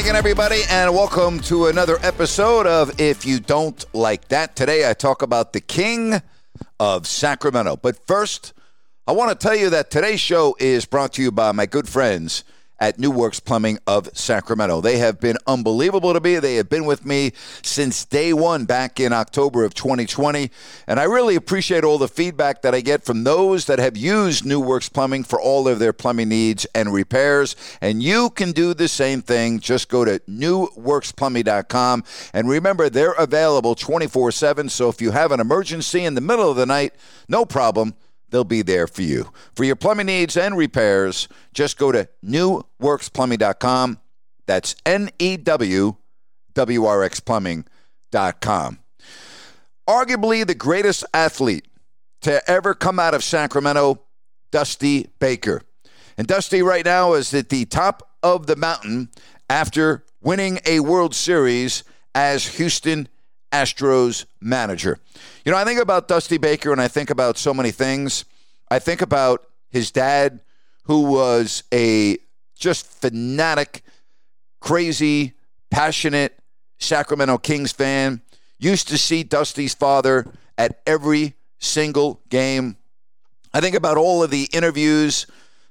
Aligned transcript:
again, 0.00 0.16
everybody, 0.16 0.62
and 0.70 0.94
welcome 0.94 1.40
to 1.40 1.66
another 1.66 1.98
episode 2.02 2.66
of 2.66 2.98
If 2.98 3.26
You 3.26 3.38
Don't 3.38 3.84
Like 3.92 4.28
That. 4.28 4.56
Today 4.56 4.88
I 4.88 4.94
talk 4.94 5.20
about 5.20 5.52
the 5.52 5.60
King 5.60 6.22
of 6.78 7.06
Sacramento. 7.06 7.76
But 7.76 8.06
first, 8.06 8.54
I 9.06 9.12
want 9.12 9.38
to 9.38 9.46
tell 9.46 9.54
you 9.54 9.68
that 9.68 9.90
today's 9.90 10.18
show 10.18 10.56
is 10.58 10.86
brought 10.86 11.12
to 11.14 11.22
you 11.22 11.30
by 11.30 11.52
my 11.52 11.66
good 11.66 11.86
friends 11.86 12.44
at 12.80 12.98
New 12.98 13.10
Works 13.10 13.40
Plumbing 13.40 13.78
of 13.86 14.08
Sacramento. 14.16 14.80
They 14.80 14.98
have 14.98 15.20
been 15.20 15.36
unbelievable 15.46 16.14
to 16.14 16.20
me. 16.20 16.38
They 16.38 16.56
have 16.56 16.68
been 16.68 16.86
with 16.86 17.04
me 17.04 17.32
since 17.62 18.04
day 18.04 18.32
one 18.32 18.64
back 18.64 18.98
in 18.98 19.12
October 19.12 19.64
of 19.64 19.74
2020. 19.74 20.50
And 20.86 20.98
I 20.98 21.04
really 21.04 21.36
appreciate 21.36 21.84
all 21.84 21.98
the 21.98 22.08
feedback 22.08 22.62
that 22.62 22.74
I 22.74 22.80
get 22.80 23.04
from 23.04 23.24
those 23.24 23.66
that 23.66 23.78
have 23.78 23.96
used 23.96 24.46
New 24.46 24.60
Works 24.60 24.88
Plumbing 24.88 25.24
for 25.24 25.40
all 25.40 25.68
of 25.68 25.78
their 25.78 25.92
plumbing 25.92 26.30
needs 26.30 26.66
and 26.74 26.92
repairs. 26.92 27.54
And 27.80 28.02
you 28.02 28.30
can 28.30 28.52
do 28.52 28.72
the 28.72 28.88
same 28.88 29.20
thing. 29.20 29.60
Just 29.60 29.88
go 29.88 30.04
to 30.04 30.18
newworksplumbing.com. 30.20 32.04
And 32.32 32.48
remember, 32.48 32.88
they're 32.88 33.12
available 33.12 33.74
24 33.74 34.32
7. 34.32 34.68
So 34.70 34.88
if 34.88 35.02
you 35.02 35.10
have 35.10 35.32
an 35.32 35.40
emergency 35.40 36.04
in 36.04 36.14
the 36.14 36.20
middle 36.20 36.50
of 36.50 36.56
the 36.56 36.66
night, 36.66 36.94
no 37.28 37.44
problem 37.44 37.94
they'll 38.30 38.44
be 38.44 38.62
there 38.62 38.86
for 38.86 39.02
you. 39.02 39.30
For 39.54 39.64
your 39.64 39.76
plumbing 39.76 40.06
needs 40.06 40.36
and 40.36 40.56
repairs, 40.56 41.28
just 41.52 41.78
go 41.78 41.92
to 41.92 42.08
newworksplumbing.com. 42.24 43.98
That's 44.46 44.74
N 44.84 45.10
E 45.18 45.36
W 45.36 45.96
W 46.54 46.84
R 46.84 47.02
X 47.04 47.20
plumbing.com. 47.20 48.78
Arguably 49.88 50.46
the 50.46 50.54
greatest 50.54 51.04
athlete 51.12 51.66
to 52.22 52.48
ever 52.50 52.74
come 52.74 52.98
out 52.98 53.14
of 53.14 53.24
Sacramento, 53.24 54.02
Dusty 54.52 55.08
Baker. 55.18 55.62
And 56.16 56.26
Dusty 56.26 56.62
right 56.62 56.84
now 56.84 57.14
is 57.14 57.32
at 57.32 57.48
the 57.48 57.64
top 57.64 58.10
of 58.22 58.46
the 58.46 58.56
mountain 58.56 59.10
after 59.48 60.04
winning 60.20 60.60
a 60.66 60.80
World 60.80 61.14
Series 61.14 61.82
as 62.14 62.46
Houston 62.56 63.08
Astros 63.52 64.26
manager. 64.40 64.98
You 65.44 65.52
know, 65.52 65.58
I 65.58 65.64
think 65.64 65.80
about 65.80 66.08
Dusty 66.08 66.38
Baker 66.38 66.72
and 66.72 66.80
I 66.80 66.88
think 66.88 67.10
about 67.10 67.38
so 67.38 67.52
many 67.52 67.70
things. 67.70 68.24
I 68.70 68.78
think 68.78 69.02
about 69.02 69.44
his 69.68 69.90
dad, 69.90 70.40
who 70.84 71.02
was 71.02 71.62
a 71.72 72.18
just 72.56 72.86
fanatic, 72.86 73.82
crazy, 74.60 75.34
passionate 75.70 76.38
Sacramento 76.78 77.38
Kings 77.38 77.72
fan. 77.72 78.22
Used 78.58 78.88
to 78.88 78.98
see 78.98 79.22
Dusty's 79.22 79.74
father 79.74 80.26
at 80.58 80.80
every 80.86 81.34
single 81.58 82.20
game. 82.28 82.76
I 83.52 83.60
think 83.60 83.74
about 83.74 83.96
all 83.96 84.22
of 84.22 84.30
the 84.30 84.48
interviews 84.52 85.26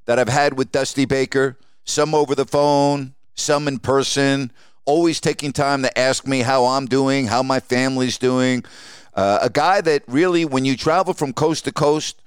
that 0.06 0.20
I've 0.20 0.30
had 0.30 0.58
with 0.58 0.72
Dusty 0.72 1.06
Baker, 1.06 1.58
some 1.86 2.16
over 2.16 2.36
the 2.36 2.46
phone, 2.46 3.14
some 3.36 3.68
in 3.68 3.80
person, 3.80 4.52
always 4.90 5.20
taking 5.20 5.52
time 5.52 5.84
to 5.84 6.00
ask 6.00 6.26
me 6.26 6.40
how 6.40 6.66
I'm 6.66 6.88
doing, 6.88 7.28
how 7.28 7.44
my 7.44 7.60
family's 7.60 8.18
doing. 8.18 8.66
Uh, 9.14 9.38
a 9.40 9.50
guy 9.50 9.82
that 9.82 10.02
really, 10.08 10.46
when 10.46 10.66
you 10.66 10.76
travel 10.76 11.14
from 11.14 11.32
coast 11.32 11.66
to 11.66 11.72
coast 11.72 12.24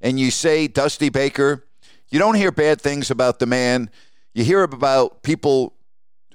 and 0.00 0.18
you 0.18 0.30
say 0.30 0.68
Dusty 0.68 1.10
Baker, 1.10 1.66
you 2.08 2.18
don't 2.18 2.36
hear 2.36 2.50
bad 2.50 2.80
things 2.80 3.10
about 3.10 3.40
the 3.40 3.44
man. 3.44 3.90
You 4.32 4.42
hear 4.42 4.62
about 4.62 5.22
people 5.22 5.74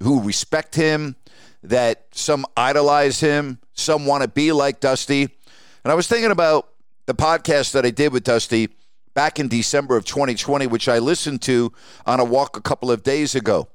who 0.03 0.21
respect 0.21 0.75
him, 0.75 1.15
that 1.63 2.05
some 2.11 2.45
idolize 2.55 3.19
him, 3.19 3.57
some 3.73 4.05
want 4.05 4.21
to 4.21 4.27
be 4.27 4.51
like 4.51 4.79
Dusty. 4.79 5.23
And 5.23 5.91
I 5.91 5.95
was 5.95 6.05
thinking 6.05 6.29
about 6.29 6.69
the 7.07 7.15
podcast 7.15 7.71
that 7.71 7.83
I 7.83 7.89
did 7.89 8.13
with 8.13 8.23
Dusty 8.23 8.69
back 9.15 9.39
in 9.39 9.47
December 9.47 9.97
of 9.97 10.05
2020, 10.05 10.67
which 10.67 10.87
I 10.87 10.99
listened 10.99 11.41
to 11.43 11.73
on 12.05 12.19
a 12.19 12.23
walk 12.23 12.57
a 12.57 12.61
couple 12.61 12.91
of 12.91 13.01
days 13.01 13.33
ago. 13.33 13.69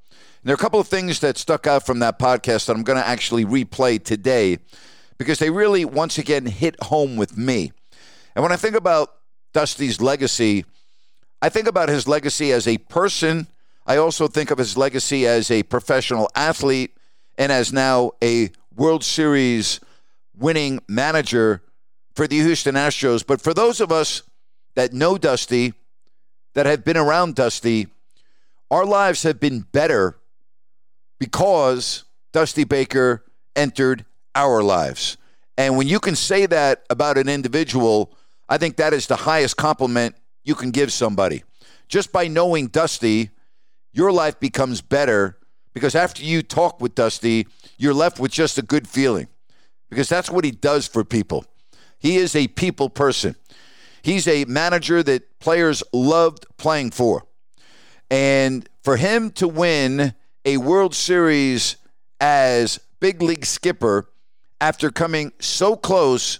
There 0.45 0.53
are 0.53 0.55
a 0.55 0.59
couple 0.59 0.79
of 0.79 0.87
things 0.87 1.21
that 1.21 1.37
stuck 1.37 1.67
out 1.67 1.85
from 1.85 1.99
that 1.99 2.19
podcast 2.19 2.67
that 2.67 2.77
I'm 2.77 2.85
going 2.85 2.99
to 2.99 3.07
actually 3.07 3.45
replay 3.45 4.03
today 4.03 4.59
because 5.19 5.41
they 5.41 5.51
really, 5.51 5.85
once 5.85 6.17
again, 6.17 6.47
hit 6.47 6.81
home 6.85 7.17
with 7.17 7.37
me. 7.37 7.73
And 8.37 8.43
when 8.45 8.53
I 8.53 8.57
think 8.57 8.77
about 8.77 9.15
Dusty's 9.53 10.01
legacy, 10.01 10.65
I 11.43 11.49
think 11.49 11.67
about 11.67 11.89
his 11.89 12.07
legacy 12.07 12.53
as 12.53 12.69
a 12.69 12.79
person. 12.79 13.49
I 13.85 13.97
also 13.97 14.29
think 14.29 14.53
of 14.53 14.59
his 14.59 14.77
legacy 14.77 15.27
as 15.27 15.51
a 15.51 15.65
professional 15.65 16.31
athlete 16.37 16.95
and 17.37 17.51
as 17.51 17.73
now 17.73 18.13
a 18.23 18.51
World 18.77 19.03
Series 19.03 19.81
winning 20.37 20.79
manager 20.89 21.63
for 22.15 22.29
the 22.29 22.37
Houston 22.37 22.77
Astros. 22.77 23.27
But 23.27 23.41
for 23.41 23.53
those 23.53 23.81
of 23.81 23.91
us 23.91 24.23
that 24.77 24.93
know 24.93 25.19
Dusty, 25.19 25.75
that 26.55 26.67
have 26.67 26.85
been 26.85 26.97
around 26.97 27.35
Dusty, 27.35 27.89
our 28.71 28.85
lives 28.85 29.25
have 29.25 29.41
been 29.41 29.61
better 29.61 30.18
because 31.19 32.05
Dusty 32.33 32.65
Baker 32.65 33.25
entered 33.57 34.05
our 34.35 34.63
lives. 34.63 35.17
And 35.57 35.77
when 35.77 35.89
you 35.89 35.99
can 35.99 36.15
say 36.15 36.47
that 36.47 36.85
about 36.89 37.19
an 37.19 37.29
individual, 37.29 38.15
I 38.49 38.59
think 38.59 38.77
that 38.77 38.93
is 38.93 39.07
the 39.07 39.17
highest 39.17 39.57
compliment 39.57 40.15
you 40.45 40.55
can 40.55 40.71
give 40.71 40.93
somebody. 40.93 41.43
Just 41.89 42.13
by 42.13 42.29
knowing 42.29 42.69
Dusty, 42.69 43.31
your 43.93 44.13
life 44.13 44.39
becomes 44.39 44.81
better 44.81 45.39
because 45.75 45.95
after 45.95 46.23
you 46.23 46.43
talk 46.43 46.81
with 46.81 46.95
Dusty, 46.95 47.47
you're 47.77 47.95
left 47.95 48.21
with 48.21 48.31
just 48.31 48.59
a 48.59 48.63
good 48.63 48.87
feeling 48.87 49.29
because 49.91 50.09
that's 50.09 50.31
what 50.31 50.45
he 50.45 50.51
does 50.51 50.87
for 50.87 51.05
people. 51.05 51.45
He 51.99 52.17
is 52.17 52.37
a 52.37 52.47
people 52.49 52.91
person. 52.91 53.35
He's 54.03 54.29
a 54.29 54.45
manager 54.45 55.03
that 55.03 55.41
players 55.41 55.83
loved 55.93 56.47
playing 56.57 56.93
for. 56.93 57.27
And 58.11 58.69
for 58.83 58.97
him 58.97 59.31
to 59.33 59.49
win 59.49 60.15
a 60.49 60.57
World 60.57 60.95
Series 60.95 61.77
as 62.21 62.81
big 63.01 63.21
league 63.21 63.45
skipper 63.45 64.09
after 64.63 64.91
coming 64.91 65.31
so 65.41 65.77
close 65.77 66.39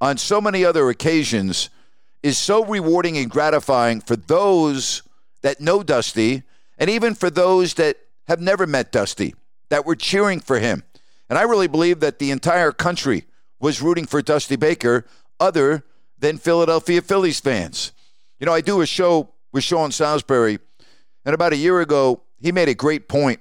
on 0.00 0.16
so 0.16 0.40
many 0.40 0.64
other 0.64 0.88
occasions 0.90 1.68
is 2.22 2.38
so 2.38 2.64
rewarding 2.64 3.18
and 3.18 3.28
gratifying 3.28 4.00
for 4.00 4.14
those 4.14 5.02
that 5.40 5.60
know 5.60 5.82
Dusty 5.82 6.44
and 6.78 6.88
even 6.88 7.16
for 7.16 7.30
those 7.30 7.74
that 7.74 7.96
have 8.28 8.40
never 8.40 8.64
met 8.64 8.92
Dusty 8.92 9.34
that 9.70 9.84
were 9.84 9.96
cheering 9.96 10.38
for 10.38 10.60
him. 10.60 10.84
And 11.28 11.36
I 11.36 11.42
really 11.42 11.66
believe 11.66 11.98
that 11.98 12.20
the 12.20 12.30
entire 12.30 12.70
country 12.70 13.24
was 13.58 13.82
rooting 13.82 14.06
for 14.06 14.22
Dusty 14.22 14.54
Baker 14.54 15.04
other 15.40 15.82
than 16.16 16.38
Philadelphia 16.38 17.02
Phillies 17.02 17.40
fans. 17.40 17.90
You 18.38 18.46
know, 18.46 18.54
I 18.54 18.60
do 18.60 18.82
a 18.82 18.86
show 18.86 19.30
with 19.50 19.64
Sean 19.64 19.90
Salisbury, 19.90 20.60
and 21.24 21.34
about 21.34 21.52
a 21.52 21.56
year 21.56 21.80
ago, 21.80 22.22
he 22.42 22.52
made 22.52 22.68
a 22.68 22.74
great 22.74 23.08
point 23.08 23.40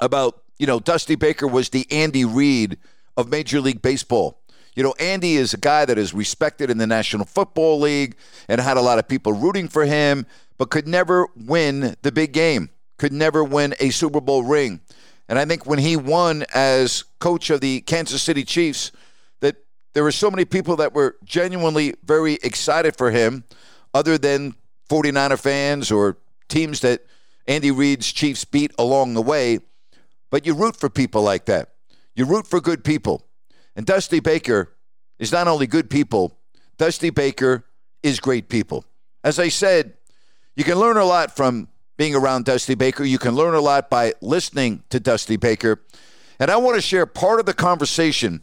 about, 0.00 0.42
you 0.58 0.66
know, 0.66 0.80
Dusty 0.80 1.14
Baker 1.14 1.46
was 1.46 1.68
the 1.68 1.86
Andy 1.90 2.24
Reid 2.24 2.78
of 3.16 3.28
Major 3.28 3.60
League 3.60 3.82
Baseball. 3.82 4.40
You 4.74 4.82
know, 4.82 4.94
Andy 4.98 5.36
is 5.36 5.54
a 5.54 5.58
guy 5.58 5.84
that 5.84 5.98
is 5.98 6.12
respected 6.12 6.70
in 6.70 6.78
the 6.78 6.86
National 6.86 7.26
Football 7.26 7.80
League 7.80 8.16
and 8.48 8.60
had 8.60 8.76
a 8.76 8.80
lot 8.80 8.98
of 8.98 9.06
people 9.06 9.32
rooting 9.32 9.68
for 9.68 9.84
him, 9.84 10.26
but 10.58 10.70
could 10.70 10.88
never 10.88 11.28
win 11.36 11.94
the 12.02 12.10
big 12.10 12.32
game, 12.32 12.70
could 12.98 13.12
never 13.12 13.44
win 13.44 13.74
a 13.78 13.90
Super 13.90 14.20
Bowl 14.20 14.42
ring. 14.42 14.80
And 15.28 15.38
I 15.38 15.44
think 15.44 15.66
when 15.66 15.78
he 15.78 15.96
won 15.96 16.44
as 16.54 17.04
coach 17.20 17.50
of 17.50 17.60
the 17.60 17.82
Kansas 17.82 18.22
City 18.22 18.42
Chiefs, 18.42 18.90
that 19.40 19.56
there 19.92 20.02
were 20.02 20.12
so 20.12 20.30
many 20.30 20.44
people 20.44 20.76
that 20.76 20.92
were 20.92 21.16
genuinely 21.24 21.94
very 22.04 22.34
excited 22.42 22.96
for 22.96 23.10
him, 23.10 23.44
other 23.92 24.18
than 24.18 24.54
49er 24.90 25.38
fans 25.38 25.92
or 25.92 26.18
teams 26.48 26.80
that 26.80 27.06
Andy 27.46 27.70
Reid's 27.70 28.12
Chiefs 28.12 28.44
beat 28.44 28.72
along 28.78 29.14
the 29.14 29.22
way. 29.22 29.58
But 30.30 30.46
you 30.46 30.54
root 30.54 30.76
for 30.76 30.88
people 30.88 31.22
like 31.22 31.46
that. 31.46 31.70
You 32.14 32.24
root 32.24 32.46
for 32.46 32.60
good 32.60 32.84
people. 32.84 33.26
And 33.76 33.86
Dusty 33.86 34.20
Baker 34.20 34.72
is 35.18 35.32
not 35.32 35.48
only 35.48 35.66
good 35.66 35.90
people, 35.90 36.38
Dusty 36.78 37.10
Baker 37.10 37.64
is 38.02 38.20
great 38.20 38.48
people. 38.48 38.84
As 39.22 39.38
I 39.38 39.48
said, 39.48 39.94
you 40.56 40.64
can 40.64 40.78
learn 40.78 40.96
a 40.96 41.04
lot 41.04 41.34
from 41.34 41.68
being 41.96 42.14
around 42.14 42.44
Dusty 42.44 42.74
Baker. 42.74 43.04
You 43.04 43.18
can 43.18 43.34
learn 43.34 43.54
a 43.54 43.60
lot 43.60 43.90
by 43.90 44.14
listening 44.20 44.82
to 44.90 45.00
Dusty 45.00 45.36
Baker. 45.36 45.82
And 46.38 46.50
I 46.50 46.56
want 46.56 46.76
to 46.76 46.82
share 46.82 47.06
part 47.06 47.40
of 47.40 47.46
the 47.46 47.54
conversation 47.54 48.42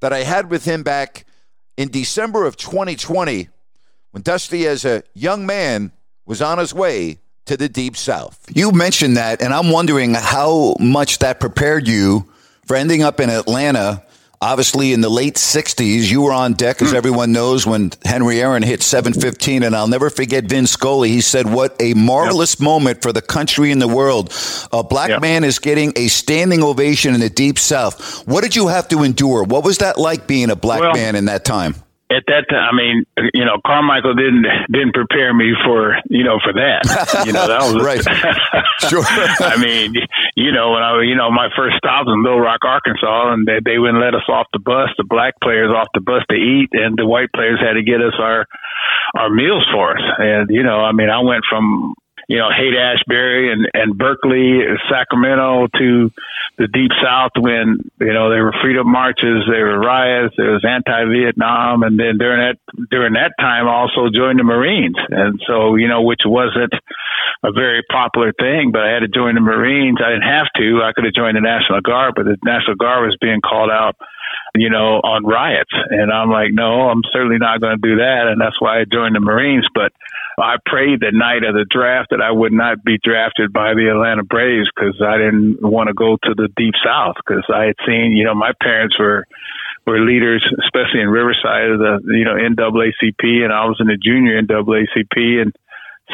that 0.00 0.12
I 0.12 0.20
had 0.20 0.50
with 0.50 0.64
him 0.64 0.82
back 0.82 1.24
in 1.76 1.88
December 1.88 2.46
of 2.46 2.56
2020 2.56 3.48
when 4.10 4.22
Dusty, 4.22 4.66
as 4.66 4.84
a 4.84 5.02
young 5.14 5.46
man, 5.46 5.92
was 6.26 6.42
on 6.42 6.58
his 6.58 6.74
way 6.74 7.18
to 7.52 7.58
the 7.58 7.68
Deep 7.68 7.98
South. 7.98 8.38
You 8.54 8.72
mentioned 8.72 9.18
that, 9.18 9.42
and 9.42 9.52
I'm 9.52 9.70
wondering 9.70 10.14
how 10.14 10.74
much 10.80 11.18
that 11.18 11.38
prepared 11.38 11.86
you 11.86 12.26
for 12.66 12.76
ending 12.76 13.02
up 13.02 13.20
in 13.20 13.28
Atlanta. 13.28 14.02
Obviously, 14.40 14.94
in 14.94 15.02
the 15.02 15.10
late 15.10 15.34
60s, 15.34 16.10
you 16.10 16.22
were 16.22 16.32
on 16.32 16.54
deck, 16.54 16.80
as 16.80 16.90
hmm. 16.90 16.96
everyone 16.96 17.30
knows, 17.30 17.66
when 17.66 17.92
Henry 18.04 18.40
Aaron 18.40 18.62
hit 18.62 18.82
715. 18.82 19.62
And 19.62 19.76
I'll 19.76 19.86
never 19.86 20.08
forget 20.08 20.44
Vin 20.44 20.66
Scully. 20.66 21.10
He 21.10 21.20
said, 21.20 21.46
What 21.46 21.76
a 21.78 21.92
marvelous 21.92 22.58
yep. 22.58 22.64
moment 22.64 23.02
for 23.02 23.12
the 23.12 23.22
country 23.22 23.70
and 23.70 23.80
the 23.82 23.86
world. 23.86 24.32
A 24.72 24.82
black 24.82 25.10
yep. 25.10 25.20
man 25.20 25.44
is 25.44 25.58
getting 25.58 25.92
a 25.94 26.08
standing 26.08 26.62
ovation 26.62 27.14
in 27.14 27.20
the 27.20 27.30
Deep 27.30 27.58
South. 27.58 28.26
What 28.26 28.42
did 28.42 28.56
you 28.56 28.68
have 28.68 28.88
to 28.88 29.02
endure? 29.02 29.44
What 29.44 29.62
was 29.62 29.78
that 29.78 29.98
like 29.98 30.26
being 30.26 30.50
a 30.50 30.56
black 30.56 30.80
well, 30.80 30.94
man 30.94 31.16
in 31.16 31.26
that 31.26 31.44
time? 31.44 31.74
At 32.12 32.24
that 32.28 32.44
time, 32.48 32.68
I 32.68 32.76
mean, 32.76 33.04
you 33.32 33.44
know, 33.44 33.56
Carmichael 33.64 34.14
didn't 34.14 34.44
didn't 34.70 34.92
prepare 34.92 35.32
me 35.32 35.56
for 35.64 35.96
you 36.10 36.24
know 36.24 36.38
for 36.44 36.52
that. 36.52 36.84
You 37.24 37.32
know, 37.32 37.48
that 37.48 37.64
was 37.64 37.80
right. 37.88 38.04
sure. 38.90 39.04
I 39.04 39.56
mean, 39.56 39.96
you 40.36 40.52
know, 40.52 40.72
when 40.72 40.82
I 40.82 41.00
you 41.02 41.16
know 41.16 41.30
my 41.30 41.48
first 41.56 41.76
stop 41.76 42.06
was 42.06 42.14
in 42.14 42.22
Little 42.22 42.40
Rock, 42.40 42.60
Arkansas, 42.64 43.32
and 43.32 43.46
they, 43.46 43.64
they 43.64 43.78
wouldn't 43.78 44.00
let 44.00 44.14
us 44.14 44.28
off 44.28 44.46
the 44.52 44.60
bus, 44.60 44.90
the 44.98 45.08
black 45.08 45.34
players 45.42 45.72
off 45.72 45.88
the 45.94 46.04
bus 46.04 46.22
to 46.30 46.36
eat, 46.36 46.68
and 46.72 46.96
the 46.96 47.06
white 47.06 47.32
players 47.34 47.60
had 47.60 47.74
to 47.74 47.82
get 47.82 48.04
us 48.04 48.14
our 48.20 48.46
our 49.16 49.30
meals 49.30 49.66
for 49.72 49.96
us. 49.96 50.04
And 50.18 50.50
you 50.50 50.62
know, 50.62 50.84
I 50.84 50.92
mean, 50.92 51.08
I 51.08 51.20
went 51.20 51.44
from 51.48 51.94
you 52.32 52.38
know, 52.38 52.48
Haight 52.48 52.72
Ashbury 52.72 53.52
and, 53.52 53.68
and 53.74 53.98
Berkeley, 53.98 54.64
Sacramento 54.88 55.68
to 55.76 56.10
the 56.56 56.66
deep 56.66 56.90
south 57.04 57.32
when, 57.36 57.76
you 58.00 58.14
know, 58.14 58.30
there 58.30 58.44
were 58.44 58.54
freedom 58.62 58.90
marches, 58.90 59.44
there 59.44 59.66
were 59.66 59.78
riots, 59.78 60.32
there 60.38 60.52
was 60.52 60.64
anti-Vietnam. 60.64 61.82
And 61.82 62.00
then 62.00 62.16
during 62.16 62.40
that, 62.40 62.56
during 62.90 63.12
that 63.20 63.36
time 63.38 63.68
also 63.68 64.08
joined 64.08 64.38
the 64.40 64.48
Marines. 64.48 64.96
And 65.10 65.42
so, 65.46 65.76
you 65.76 65.88
know, 65.88 66.00
which 66.00 66.24
wasn't 66.24 66.72
a 67.44 67.52
very 67.52 67.82
popular 67.92 68.32
thing, 68.32 68.72
but 68.72 68.80
I 68.80 68.96
had 68.96 69.00
to 69.00 69.12
join 69.12 69.34
the 69.34 69.44
Marines. 69.44 69.98
I 70.00 70.16
didn't 70.16 70.32
have 70.32 70.48
to. 70.56 70.80
I 70.80 70.96
could 70.96 71.04
have 71.04 71.12
joined 71.12 71.36
the 71.36 71.44
National 71.44 71.82
Guard, 71.82 72.14
but 72.16 72.24
the 72.24 72.38
National 72.42 72.76
Guard 72.76 73.04
was 73.04 73.16
being 73.20 73.42
called 73.44 73.70
out 73.70 73.96
you 74.54 74.68
know, 74.68 75.00
on 75.00 75.24
riots. 75.24 75.72
And 75.72 76.12
I'm 76.12 76.30
like, 76.30 76.52
no, 76.52 76.88
I'm 76.88 77.02
certainly 77.12 77.38
not 77.38 77.60
going 77.60 77.76
to 77.76 77.88
do 77.88 77.96
that. 77.96 78.28
And 78.28 78.40
that's 78.40 78.60
why 78.60 78.80
I 78.80 78.84
joined 78.84 79.16
the 79.16 79.20
Marines. 79.20 79.66
But 79.74 79.92
I 80.38 80.56
prayed 80.64 81.00
the 81.00 81.12
night 81.12 81.44
of 81.44 81.54
the 81.54 81.66
draft 81.68 82.10
that 82.10 82.22
I 82.22 82.30
would 82.30 82.52
not 82.52 82.82
be 82.84 82.98
drafted 83.02 83.52
by 83.52 83.74
the 83.74 83.90
Atlanta 83.90 84.24
Braves 84.24 84.68
because 84.74 85.00
I 85.04 85.18
didn't 85.18 85.60
want 85.60 85.88
to 85.88 85.94
go 85.94 86.16
to 86.16 86.34
the 86.34 86.48
deep 86.56 86.74
south 86.84 87.16
because 87.20 87.44
I 87.52 87.64
had 87.64 87.76
seen, 87.86 88.12
you 88.12 88.24
know, 88.24 88.34
my 88.34 88.52
parents 88.62 88.98
were 88.98 89.26
were 89.86 89.98
leaders, 89.98 90.46
especially 90.64 91.00
in 91.00 91.08
Riverside 91.08 91.70
of 91.70 91.78
the 91.78 92.00
you 92.06 92.24
know 92.24 92.34
NAACP, 92.34 93.44
and 93.44 93.52
I 93.52 93.66
was 93.66 93.78
in 93.80 93.88
the 93.88 93.98
junior 94.00 94.40
NAACP, 94.40 95.42
and 95.42 95.52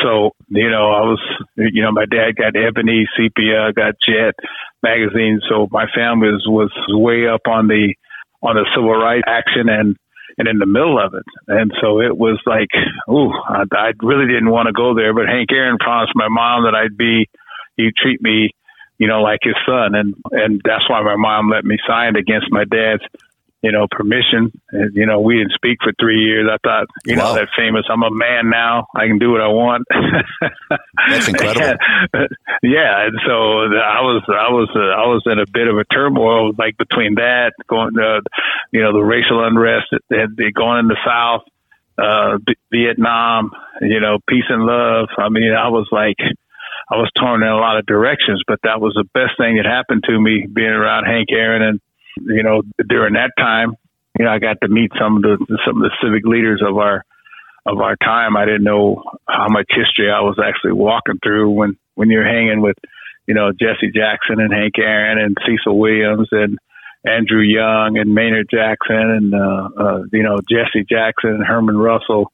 so 0.03 0.33
you 0.49 0.71
know 0.71 0.91
I 0.91 1.03
was 1.03 1.21
you 1.57 1.83
know 1.83 1.93
my 1.93 2.07
dad 2.07 2.37
got 2.37 2.57
Ebony, 2.57 3.07
Sepia, 3.17 3.73
got 3.73 3.95
Jet 4.07 4.35
magazine, 4.83 5.41
so 5.49 5.69
my 5.71 5.87
family 5.95 6.29
was 6.29 6.45
was 6.47 6.73
way 6.89 7.29
up 7.29 7.43
on 7.47 7.69
the 7.69 7.95
on 8.43 8.57
the 8.57 8.67
civil 8.75 8.95
rights 8.95 9.25
action 9.27 9.69
and 9.69 9.97
and 10.39 10.49
in 10.49 10.59
the 10.59 10.67
middle 10.67 10.99
of 10.99 11.15
it. 11.15 11.27
And 11.49 11.73
so 11.83 12.01
it 12.01 12.17
was 12.17 12.41
like, 12.47 12.71
ooh, 13.11 13.33
I, 13.33 13.65
I 13.73 13.93
really 14.01 14.27
didn't 14.27 14.51
want 14.51 14.67
to 14.67 14.73
go 14.73 14.95
there. 14.95 15.13
But 15.13 15.27
Hank 15.27 15.51
Aaron 15.53 15.79
promised 15.79 16.13
my 16.15 16.29
mom 16.29 16.65
that 16.65 16.75
I'd 16.75 16.97
be, 16.97 17.29
he'd 17.77 17.97
treat 17.97 18.23
me, 18.23 18.55
you 18.99 19.07
know, 19.07 19.23
like 19.23 19.41
his 19.43 19.55
son, 19.67 19.95
and 19.95 20.15
and 20.33 20.61
that's 20.65 20.89
why 20.91 21.03
my 21.03 21.17
mom 21.17 21.51
let 21.51 21.65
me 21.65 21.77
sign 21.87 22.17
against 22.17 22.51
my 22.51 22.65
dad's 22.65 23.03
you 23.63 23.73
know, 23.73 23.87
permission. 23.91 24.53
And, 24.71 24.95
you 24.95 25.07
know, 25.07 25.21
we 25.21 25.39
didn't 25.39 25.53
speak 25.53 25.79
for 25.83 25.93
three 26.01 26.21
years. 26.21 26.49
I 26.51 26.59
thought, 26.63 26.87
you 27.05 27.17
wow. 27.17 27.31
know, 27.31 27.35
that 27.35 27.49
famous, 27.57 27.85
I'm 27.91 28.03
a 28.03 28.11
man 28.11 28.51
now. 28.51 28.87
I 28.95 29.07
can 29.07 29.19
do 29.19 29.33
what 29.33 29.41
I 29.41 29.49
want. 29.49 29.87
That's 31.09 31.29
incredible. 31.29 31.79
yeah. 32.63 33.07
And 33.07 33.19
so 33.27 33.33
I 33.75 34.01
was, 34.01 34.23
I 34.29 34.51
was, 34.51 34.71
uh, 34.75 34.79
I 34.79 35.07
was 35.07 35.23
in 35.27 35.39
a 35.39 35.47
bit 35.47 35.67
of 35.67 35.77
a 35.77 35.85
turmoil, 35.85 36.53
like 36.57 36.77
between 36.79 37.17
that, 37.17 37.53
going, 37.69 37.99
uh, 37.99 38.21
you 38.71 38.81
know, 38.81 38.93
the 38.93 39.03
racial 39.03 39.45
unrest, 39.45 39.87
and 40.11 40.37
going 40.55 40.79
in 40.79 40.89
the 40.89 40.99
South, 41.05 41.43
uh, 41.99 42.39
Vietnam, 42.71 43.51
you 43.81 44.01
know, 44.01 44.19
peace 44.29 44.47
and 44.49 44.65
love. 44.65 45.09
I 45.19 45.29
mean, 45.31 45.53
I 45.53 45.69
was 45.69 45.89
like, 45.91 46.19
I 46.91 46.97
was 46.97 47.11
torn 47.19 47.43
in 47.43 47.49
a 47.49 47.57
lot 47.57 47.77
of 47.77 47.87
directions, 47.87 48.43
but 48.47 48.61
that 48.63 48.81
was 48.81 48.95
the 48.95 49.05
best 49.13 49.37
thing 49.37 49.57
that 49.57 49.67
happened 49.67 50.05
to 50.07 50.19
me 50.19 50.47
being 50.47 50.69
around 50.69 51.05
Hank 51.05 51.29
Aaron 51.33 51.63
and, 51.63 51.81
you 52.27 52.43
know, 52.43 52.63
during 52.89 53.15
that 53.15 53.33
time, 53.39 53.75
you 54.19 54.25
know, 54.25 54.31
I 54.31 54.39
got 54.39 54.61
to 54.63 54.69
meet 54.69 54.91
some 55.01 55.17
of 55.17 55.23
the 55.23 55.59
some 55.67 55.83
of 55.83 55.83
the 55.83 55.97
civic 56.03 56.25
leaders 56.25 56.63
of 56.67 56.77
our 56.77 57.05
of 57.67 57.79
our 57.79 57.97
time. 57.97 58.37
I 58.37 58.45
didn't 58.45 58.65
know 58.65 59.03
how 59.29 59.49
much 59.49 59.67
history 59.69 60.11
I 60.11 60.21
was 60.21 60.39
actually 60.43 60.73
walking 60.73 61.19
through 61.23 61.51
when 61.51 61.77
when 61.95 62.11
you're 62.11 62.27
hanging 62.27 62.61
with, 62.61 62.77
you 63.27 63.35
know, 63.35 63.53
Jesse 63.53 63.93
Jackson 63.95 64.41
and 64.41 64.53
Hank 64.53 64.75
Aaron 64.79 65.19
and 65.19 65.37
Cecil 65.47 65.79
Williams 65.79 66.29
and 66.33 66.59
Andrew 67.05 67.43
Young 67.43 67.99
and 67.99 68.15
Maynard 68.15 68.49
Jackson 68.51 68.97
and 68.97 69.35
uh, 69.35 69.69
uh, 69.79 70.03
you 70.13 70.23
know 70.23 70.39
Jesse 70.51 70.85
Jackson 70.89 71.31
and 71.31 71.47
Herman 71.47 71.77
Russell, 71.77 72.33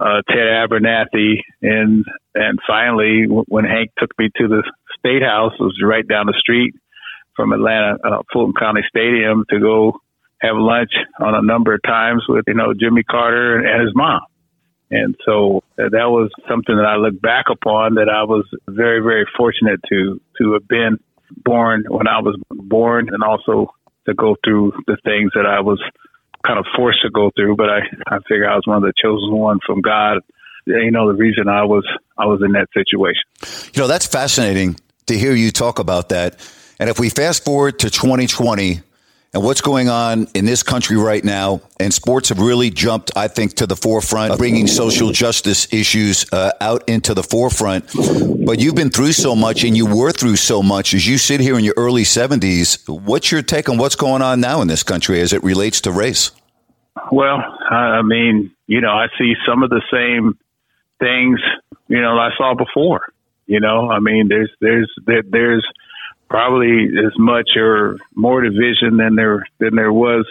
uh, 0.00 0.22
Ted 0.28 0.46
Abernathy, 0.46 1.42
and 1.60 2.04
and 2.34 2.58
finally 2.66 3.24
when 3.26 3.64
Hank 3.64 3.90
took 3.98 4.10
me 4.18 4.30
to 4.36 4.48
the 4.48 4.62
state 4.98 5.22
house, 5.22 5.52
it 5.58 5.62
was 5.62 5.78
right 5.82 6.06
down 6.06 6.26
the 6.26 6.38
street 6.38 6.74
from 7.36 7.52
Atlanta, 7.52 7.98
uh, 8.02 8.22
Fulton 8.32 8.54
County 8.58 8.82
Stadium 8.88 9.44
to 9.50 9.60
go 9.60 10.00
have 10.40 10.56
lunch 10.56 10.90
on 11.20 11.34
a 11.34 11.42
number 11.42 11.74
of 11.74 11.82
times 11.82 12.24
with, 12.28 12.44
you 12.46 12.54
know, 12.54 12.74
Jimmy 12.78 13.02
Carter 13.02 13.58
and, 13.58 13.66
and 13.66 13.82
his 13.82 13.94
mom. 13.94 14.20
And 14.90 15.16
so 15.24 15.62
uh, 15.78 15.90
that 15.90 16.08
was 16.10 16.30
something 16.48 16.76
that 16.76 16.86
I 16.86 16.96
look 16.96 17.20
back 17.20 17.46
upon 17.50 17.94
that 17.94 18.08
I 18.08 18.22
was 18.24 18.46
very, 18.68 19.00
very 19.00 19.26
fortunate 19.36 19.80
to, 19.88 20.20
to 20.38 20.52
have 20.52 20.68
been 20.68 20.98
born 21.44 21.84
when 21.88 22.06
I 22.06 22.20
was 22.20 22.36
born 22.50 23.08
and 23.12 23.22
also 23.22 23.72
to 24.06 24.14
go 24.14 24.36
through 24.44 24.72
the 24.86 24.96
things 25.04 25.32
that 25.34 25.46
I 25.46 25.60
was 25.60 25.82
kind 26.46 26.58
of 26.58 26.66
forced 26.76 27.02
to 27.02 27.10
go 27.10 27.32
through. 27.34 27.56
But 27.56 27.68
I, 27.68 27.78
I 28.06 28.18
figure 28.28 28.48
I 28.48 28.54
was 28.54 28.62
one 28.66 28.76
of 28.76 28.82
the 28.82 28.92
chosen 29.02 29.34
one 29.34 29.58
from 29.66 29.80
God. 29.80 30.18
You 30.66 30.90
know, 30.90 31.08
the 31.08 31.18
reason 31.18 31.48
I 31.48 31.64
was, 31.64 31.86
I 32.16 32.26
was 32.26 32.40
in 32.44 32.52
that 32.52 32.68
situation. 32.72 33.22
You 33.74 33.82
know, 33.82 33.88
that's 33.88 34.06
fascinating 34.06 34.76
to 35.06 35.18
hear 35.18 35.34
you 35.34 35.50
talk 35.50 35.78
about 35.78 36.10
that 36.10 36.40
and 36.78 36.90
if 36.90 36.98
we 36.98 37.08
fast 37.08 37.44
forward 37.44 37.78
to 37.80 37.90
2020 37.90 38.80
and 39.32 39.42
what's 39.42 39.60
going 39.60 39.88
on 39.88 40.28
in 40.34 40.44
this 40.44 40.62
country 40.62 40.96
right 40.96 41.22
now, 41.22 41.60
and 41.78 41.92
sports 41.92 42.30
have 42.30 42.38
really 42.38 42.70
jumped, 42.70 43.10
I 43.16 43.28
think, 43.28 43.54
to 43.54 43.66
the 43.66 43.76
forefront, 43.76 44.38
bringing 44.38 44.66
social 44.66 45.10
justice 45.10 45.72
issues 45.72 46.24
uh, 46.32 46.52
out 46.60 46.88
into 46.88 47.12
the 47.12 47.22
forefront. 47.22 47.86
But 48.46 48.60
you've 48.60 48.74
been 48.74 48.90
through 48.90 49.12
so 49.12 49.34
much 49.36 49.64
and 49.64 49.76
you 49.76 49.86
were 49.86 50.12
through 50.12 50.36
so 50.36 50.62
much 50.62 50.94
as 50.94 51.06
you 51.06 51.18
sit 51.18 51.40
here 51.40 51.58
in 51.58 51.64
your 51.64 51.74
early 51.76 52.04
70s. 52.04 52.88
What's 52.88 53.30
your 53.30 53.42
take 53.42 53.68
on 53.68 53.78
what's 53.78 53.96
going 53.96 54.22
on 54.22 54.40
now 54.40 54.62
in 54.62 54.68
this 54.68 54.82
country 54.82 55.20
as 55.20 55.32
it 55.32 55.42
relates 55.42 55.82
to 55.82 55.92
race? 55.92 56.30
Well, 57.12 57.42
I 57.70 58.02
mean, 58.02 58.52
you 58.66 58.80
know, 58.80 58.92
I 58.92 59.08
see 59.18 59.34
some 59.46 59.62
of 59.62 59.70
the 59.70 59.82
same 59.92 60.38
things, 60.98 61.40
you 61.88 62.00
know, 62.00 62.18
I 62.18 62.30
saw 62.38 62.54
before. 62.54 63.12
You 63.46 63.60
know, 63.60 63.90
I 63.90 64.00
mean, 64.00 64.28
there's, 64.28 64.50
there's, 64.60 64.90
there's, 65.06 65.66
probably 66.28 66.86
as 66.98 67.12
much 67.18 67.50
or 67.56 67.98
more 68.14 68.42
division 68.42 68.96
than 68.96 69.14
there 69.16 69.46
than 69.58 69.74
there 69.74 69.92
was, 69.92 70.26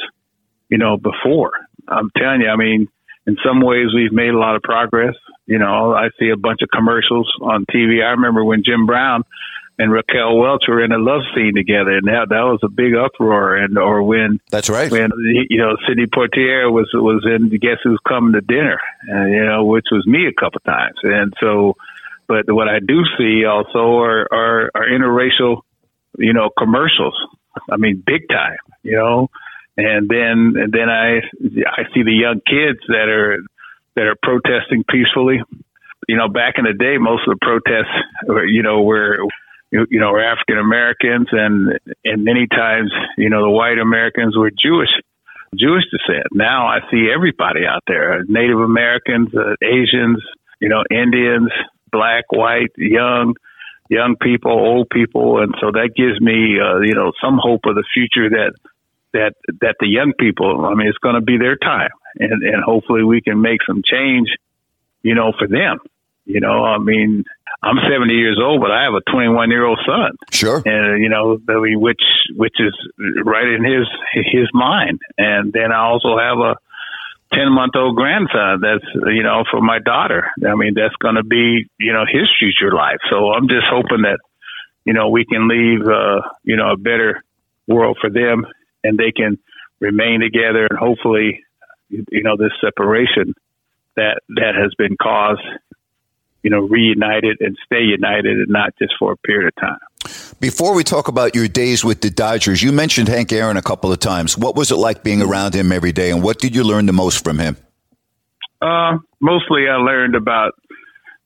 you 0.70 0.78
know, 0.78 0.98
before. 0.98 1.52
I'm 1.88 2.12
telling 2.18 2.42
you, 2.42 2.50
I 2.50 2.56
mean, 2.56 2.88
in 3.28 3.38
some 3.46 3.62
ways 3.62 3.88
we've 3.94 4.14
made 4.14 4.34
a 4.34 4.38
lot 4.38 4.56
of 4.56 4.62
progress. 4.62 5.16
You 5.46 5.60
know, 5.60 5.94
I 5.94 6.10
see 6.20 6.30
a 6.30 6.38
bunch 6.38 6.62
of 6.62 6.70
commercials 6.70 7.32
on 7.42 7.66
TV. 7.66 8.04
I 8.04 8.12
remember 8.12 8.44
when 8.44 8.64
Jim 8.64 8.86
Brown 8.86 9.24
and 9.78 9.92
Raquel 9.92 10.38
Welch 10.38 10.64
were 10.68 10.84
in 10.84 10.92
a 10.92 10.98
love 10.98 11.22
scene 11.36 11.54
together, 11.56 11.98
and 11.98 12.08
that 12.08 12.30
that 12.30 12.42
was 12.42 12.60
a 12.64 12.70
big 12.70 12.96
uproar. 12.96 13.56
And 13.56 13.78
or 13.78 14.04
when 14.04 14.40
That's 14.50 14.70
right. 14.70 14.92
when 14.92 15.12
you 15.50 15.58
know 15.58 15.78
Sidney 15.88 16.08
Poitier 16.08 16.72
was 16.72 16.90
was 16.94 17.26
in 17.26 17.50
Guess 17.50 17.80
Who's 17.84 18.00
Coming 18.08 18.34
to 18.34 18.42
Dinner, 18.42 18.80
uh, 19.12 19.26
you 19.26 19.46
know, 19.46 19.66
which 19.66 19.86
was 19.92 20.06
me 20.08 20.28
a 20.28 20.34
couple 20.34 20.58
of 20.58 20.64
times, 20.64 20.98
and 21.04 21.34
so. 21.40 21.76
But 22.28 22.52
what 22.52 22.68
I 22.68 22.80
do 22.80 23.04
see 23.20 23.46
also 23.46 24.00
are 24.00 24.28
are, 24.34 24.72
are 24.74 24.88
interracial, 24.88 25.62
you 26.18 26.34
know, 26.34 26.50
commercials. 26.58 27.18
I 27.70 27.78
mean, 27.78 28.04
big 28.06 28.28
time, 28.30 28.58
you 28.84 28.96
know, 28.98 29.30
and 29.78 30.10
then 30.10 30.62
and 30.62 30.72
then 30.72 30.90
I 30.90 31.20
I 31.68 31.84
see 31.94 32.04
the 32.04 32.14
young 32.14 32.42
kids 32.46 32.80
that 32.88 33.10
are 33.10 33.40
that 33.96 34.06
are 34.08 34.16
protesting 34.22 34.84
peacefully. 34.90 35.42
You 36.08 36.18
know, 36.18 36.28
back 36.28 36.56
in 36.58 36.66
the 36.66 36.74
day, 36.74 36.98
most 37.00 37.28
of 37.28 37.34
the 37.34 37.42
protests, 37.42 37.96
you 38.48 38.62
know, 38.62 38.82
were 38.82 39.18
you 39.72 40.00
know 40.00 40.12
were 40.12 40.24
African 40.24 40.58
Americans, 40.58 41.28
and 41.32 41.80
and 42.04 42.24
many 42.24 42.48
times, 42.48 42.92
you 43.18 43.30
know, 43.30 43.42
the 43.44 43.50
white 43.50 43.80
Americans 43.80 44.38
were 44.38 44.52
Jewish. 44.52 44.92
Jewish 45.58 45.84
descent. 45.90 46.28
Now 46.34 46.68
I 46.68 46.80
see 46.92 47.08
everybody 47.14 47.62
out 47.66 47.84
there: 47.88 48.24
Native 48.28 48.60
Americans, 48.60 49.30
uh, 49.34 49.56
Asians, 49.64 50.22
you 50.60 50.70
know, 50.70 50.84
Indians, 50.92 51.50
black, 51.92 52.26
white, 52.32 52.72
young, 52.78 53.36
young 53.90 54.16
people, 54.16 54.52
old 54.52 54.90
people, 54.90 55.42
and 55.42 55.54
so 55.62 55.72
that 55.72 55.92
gives 55.96 56.20
me, 56.20 56.60
uh, 56.60 56.80
you 56.80 56.96
know, 56.96 57.12
some 57.24 57.38
hope 57.42 57.62
of 57.66 57.76
the 57.76 57.84
future 57.94 58.30
that 58.30 58.54
that 59.14 59.34
that 59.62 59.76
the 59.80 59.88
young 59.88 60.14
people. 60.20 60.66
I 60.66 60.74
mean, 60.76 60.88
it's 60.88 60.98
going 60.98 61.16
to 61.16 61.22
be 61.22 61.38
their 61.38 61.56
time, 61.56 61.92
and 62.20 62.44
and 62.44 62.64
hopefully 62.64 63.04
we 63.04 63.22
can 63.22 63.42
make 63.42 63.60
some 63.66 63.82
change, 63.84 64.30
you 65.04 65.16
know, 65.16 65.34
for 65.38 65.48
them. 65.48 65.80
You 66.26 66.40
know, 66.40 66.64
I 66.66 66.80
mean, 66.80 67.24
I'm 67.62 67.78
70 67.88 68.12
years 68.14 68.40
old, 68.42 68.60
but 68.60 68.72
I 68.72 68.84
have 68.86 68.96
a 68.96 69.02
21 69.12 69.52
year 69.52 69.64
old 69.64 69.80
son, 69.86 70.18
Sure. 70.32 70.62
and 70.66 71.02
you 71.04 71.10
know, 71.10 71.40
I 71.48 71.60
mean, 71.60 71.80
which 71.80 72.02
which 72.36 72.56
is 72.60 72.74
right 73.24 73.48
in 73.48 73.64
his 73.64 73.88
his 74.14 74.50
mind, 74.54 75.02
and 75.18 75.54
then 75.54 75.72
I 75.72 75.82
also 75.86 76.18
have 76.18 76.40
a 76.40 76.56
10 77.34 77.52
month 77.52 77.76
old 77.76 77.96
grandson 77.96 78.62
that's 78.62 78.86
you 79.08 79.24
know 79.24 79.44
for 79.50 79.62
my 79.62 79.80
daughter. 79.80 80.30
I 80.46 80.56
mean 80.56 80.74
that's 80.76 80.96
going 80.98 81.16
to 81.16 81.24
be 81.24 81.66
you 81.80 81.94
know 81.94 82.06
his 82.08 82.30
future 82.40 82.74
life. 82.74 83.00
So 83.10 83.34
i'm 83.34 83.48
just 83.48 83.66
hoping 83.70 84.04
that 84.04 84.20
you 84.86 84.94
know 84.94 85.10
we 85.10 85.26
can 85.26 85.48
leave 85.48 85.82
uh 85.88 86.22
you 86.44 86.56
know 86.56 86.72
a 86.72 86.78
better 86.78 87.24
world 87.68 87.98
for 88.00 88.10
them 88.10 88.46
and 88.84 88.98
they 88.98 89.12
can 89.12 89.38
remain 89.80 90.22
together 90.22 90.68
and 90.70 90.78
hopefully 90.78 91.44
you 91.90 92.24
know 92.24 92.38
this 92.38 92.54
separation 92.62 93.34
that 93.96 94.20
that 94.30 94.56
has 94.56 94.74
been 94.78 94.96
caused 95.02 95.42
you 96.46 96.52
know 96.52 96.62
reunited 96.62 97.38
and 97.42 97.58
stay 97.66 97.82
united 97.82 98.38
and 98.38 98.50
not 98.50 98.70
just 98.78 98.94
for 99.00 99.12
a 99.12 99.18
period 99.18 99.48
of 99.48 99.56
time 99.60 99.80
Before 100.40 100.76
we 100.76 100.84
talk 100.84 101.08
about 101.08 101.34
your 101.34 101.48
days 101.48 101.84
with 101.84 102.02
the 102.02 102.12
Dodgers, 102.12 102.62
you 102.62 102.72
mentioned 102.72 103.08
Hank 103.08 103.32
Aaron 103.34 103.58
a 103.58 103.62
couple 103.72 103.92
of 103.92 104.00
times. 104.00 104.38
What 104.38 104.56
was 104.56 104.70
it 104.70 104.76
like 104.76 105.02
being 105.02 105.22
around 105.28 105.56
him 105.56 105.72
every 105.72 105.92
day, 105.92 106.12
and 106.12 106.22
what 106.22 106.38
did 106.38 106.56
you 106.56 106.64
learn 106.64 106.86
the 106.86 106.94
most 106.94 107.24
from 107.24 107.40
him? 107.40 107.58
Uh, 108.62 108.98
mostly 109.20 109.68
I 109.68 109.78
learned 109.78 110.16
about, 110.16 110.54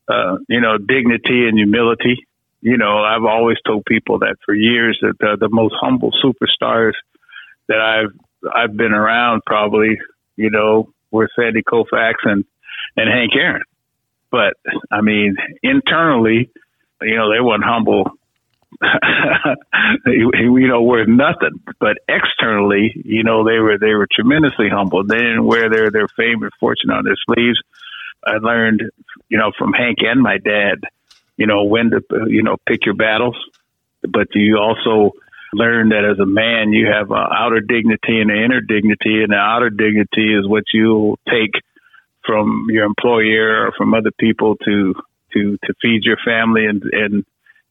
uh, 0.08 0.38
you 0.48 0.62
know, 0.62 0.78
dignity 0.78 1.48
and 1.48 1.58
humility. 1.58 2.16
You 2.62 2.78
know, 2.78 3.04
I've 3.12 3.26
always 3.26 3.58
told 3.66 3.84
people 3.86 4.20
that 4.20 4.36
for 4.46 4.54
years 4.54 4.98
that 5.02 5.18
the, 5.20 5.38
the 5.40 5.50
most 5.50 5.76
humble 5.80 6.12
superstars 6.24 6.94
that 7.68 7.80
I've 7.80 8.14
I've 8.54 8.76
been 8.76 8.94
around 8.94 9.42
probably, 9.46 9.98
you 10.36 10.50
know, 10.50 10.94
were 11.12 11.30
Sandy 11.36 11.62
Koufax 11.62 12.14
and 12.24 12.46
and 12.98 13.10
Hank 13.10 13.32
Aaron. 13.36 13.64
But 14.32 14.54
I 14.92 15.02
mean, 15.02 15.36
internally, 15.64 16.50
you 17.02 17.16
know, 17.16 17.32
they 17.32 17.40
weren't 17.42 17.64
humble. 17.64 18.12
you 20.06 20.68
know, 20.68 20.82
worth 20.82 21.08
nothing. 21.08 21.60
But 21.80 21.98
externally, 22.08 22.94
you 23.04 23.24
know, 23.24 23.44
they 23.44 23.60
were 23.60 23.78
they 23.78 23.94
were 23.94 24.08
tremendously 24.12 24.70
humble. 24.70 25.04
They 25.04 25.18
didn't 25.18 25.46
wear 25.46 25.70
their 25.70 25.92
their 25.92 26.08
fame 26.08 26.44
and 26.44 26.52
fortune 26.60 26.92
on 26.92 27.04
their 27.04 27.18
sleeves. 27.26 27.60
I 28.26 28.34
learned, 28.38 28.84
you 29.30 29.38
know, 29.38 29.52
from 29.58 29.74
Hank 29.74 30.00
and 30.02 30.22
my 30.22 30.38
dad, 30.38 30.84
you 31.38 31.48
know, 31.48 31.64
when 31.64 31.90
to 31.92 32.02
you 32.28 32.44
know 32.44 32.58
pick 32.68 32.86
your 32.86 32.96
battles. 32.96 33.38
But 34.02 34.28
you 34.36 34.58
also 34.58 35.14
learn 35.54 35.90
that 35.90 36.06
as 36.06 36.20
a 36.20 36.26
man, 36.26 36.72
you 36.72 36.88
have 36.88 37.12
outer 37.12 37.60
dignity 37.60 38.22
and 38.22 38.30
an 38.30 38.38
inner 38.38 38.62
dignity, 38.62 39.24
and 39.24 39.32
the 39.32 39.38
outer 39.38 39.70
dignity 39.70 40.36
is 40.36 40.48
what 40.48 40.64
you 40.74 41.18
take 41.28 41.52
from 42.30 42.68
your 42.70 42.86
employer 42.86 43.66
or 43.66 43.72
from 43.76 43.96
other 43.96 44.12
people 44.20 44.56
to 44.64 44.94
to 45.34 45.58
to 45.66 45.74
feed 45.82 46.04
your 46.04 46.18
family 46.24 46.66
and 46.66 46.84
and 46.92 47.26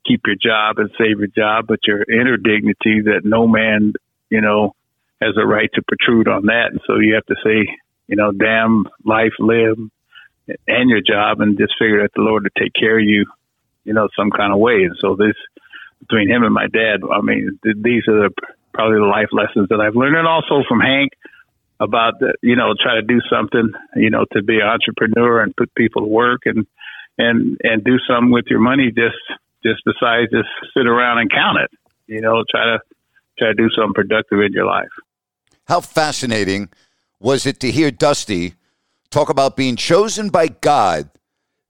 keep 0.05 0.23
your 0.27 0.35
job 0.35 0.79
and 0.79 0.91
save 0.99 1.19
your 1.19 1.29
job, 1.29 1.67
but 1.69 1.79
your 1.87 2.03
inner 2.11 2.37
dignity 2.37 3.03
that 3.05 3.21
no 3.25 3.47
man, 3.47 3.93
you 4.31 4.41
know, 4.41 4.75
has 5.21 5.35
a 5.37 5.47
right 5.47 5.71
to 5.75 5.83
protrude 5.83 6.29
on 6.29 6.47
that. 6.47 6.69
And 6.71 6.81
so 6.87 6.99
you 6.99 7.15
have 7.15 7.27
to 7.27 7.37
say, 7.45 7.69
you 8.07 8.17
know, 8.17 8.33
damn 8.33 8.87
life, 9.05 9.35
live, 9.39 9.77
and 10.67 10.91
your 10.91 11.03
job, 11.07 11.41
and 11.41 11.59
just 11.59 11.75
figure 11.79 12.03
that 12.03 12.11
the 12.17 12.23
Lord 12.23 12.45
to 12.45 12.51
take 12.59 12.73
care 12.73 12.99
of 12.99 13.05
you, 13.05 13.27
you 13.85 13.93
know, 13.93 14.09
some 14.17 14.31
kind 14.31 14.53
of 14.53 14.59
way. 14.59 14.85
And 14.85 14.97
so 15.01 15.15
this 15.15 15.37
between 16.01 16.29
him 16.29 16.43
and 16.43 16.55
my 16.55 16.67
dad, 16.67 17.01
I 17.13 17.21
mean, 17.21 17.59
th- 17.63 17.77
these 17.81 18.03
are 18.09 18.29
the, 18.29 18.31
probably 18.73 18.99
the 18.99 19.07
life 19.07 19.29
lessons 19.31 19.69
that 19.69 19.81
I've 19.81 19.97
learned, 19.97 20.17
and 20.17 20.27
also 20.27 20.63
from 20.69 20.81
Hank 20.81 21.13
about 21.81 22.15
you 22.43 22.57
know, 22.57 22.75
try 22.81 22.97
to 22.97 23.03
do 23.03 23.21
something, 23.31 23.73
you 23.97 24.11
know, 24.11 24.25
to 24.33 24.43
be 24.43 24.57
an 24.57 24.67
entrepreneur 24.67 25.43
and 25.43 25.55
put 25.57 25.75
people 25.75 26.03
to 26.03 26.09
work 26.09 26.43
and 26.45 26.67
and 27.17 27.59
and 27.63 27.85
do 27.85 27.99
something 28.09 28.31
with 28.31 28.47
your 28.49 28.61
money. 28.61 28.89
Just 28.89 29.17
just 29.63 29.83
besides 29.85 30.31
just 30.31 30.49
sit 30.77 30.87
around 30.87 31.19
and 31.19 31.31
count 31.31 31.59
it. 31.59 31.71
You 32.07 32.21
know, 32.21 32.45
try 32.51 32.65
to 32.65 32.79
try 33.39 33.49
to 33.49 33.55
do 33.55 33.69
something 33.71 33.95
productive 33.95 34.41
in 34.41 34.53
your 34.53 34.67
life. 34.67 34.89
How 35.67 35.81
fascinating 35.81 36.71
was 37.21 37.47
it 37.47 37.61
to 37.61 37.71
hear 37.71 37.91
Dusty 37.91 38.55
talk 39.11 39.29
about 39.29 39.57
being 39.57 39.77
chosen 39.77 40.29
by 40.29 40.49
God, 40.49 41.11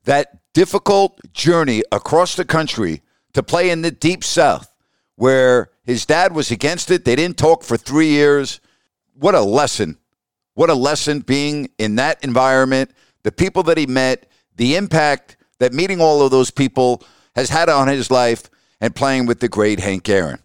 that 0.05 0.39
difficult 0.53 1.21
journey 1.33 1.83
across 1.93 2.35
the 2.35 2.45
country 2.45 3.03
to 3.33 3.43
play 3.43 3.71
in 3.71 3.83
the 3.83 3.91
deep 3.91 4.25
south, 4.25 4.75
where 5.17 5.71
his 5.85 6.07
dad 6.07 6.35
was 6.35 6.51
against 6.51 6.91
it. 6.91 7.05
They 7.05 7.17
didn't 7.17 7.39
talk 7.39 7.63
for 7.63 7.77
three 7.77 8.09
years. 8.09 8.61
What 9.19 9.35
a 9.35 9.41
lesson. 9.41 9.99
What 10.55 10.71
a 10.71 10.75
lesson 10.75 11.21
being 11.21 11.71
in 11.79 11.97
that 11.97 12.23
environment, 12.23 12.93
the 13.23 13.33
people 13.33 13.63
that 13.65 13.79
he 13.79 13.87
met, 13.87 14.31
the 14.57 14.77
impact 14.77 15.37
that 15.59 15.73
meeting 15.73 16.01
all 16.01 16.23
of 16.23 16.31
those 16.31 16.51
people 16.51 17.03
has 17.35 17.51
had 17.51 17.69
on 17.69 17.89
his 17.89 18.11
life, 18.11 18.49
and 18.81 18.95
playing 18.95 19.27
with 19.27 19.41
the 19.41 19.49
great 19.49 19.81
Hank 19.81 20.09
Aaron. 20.09 20.39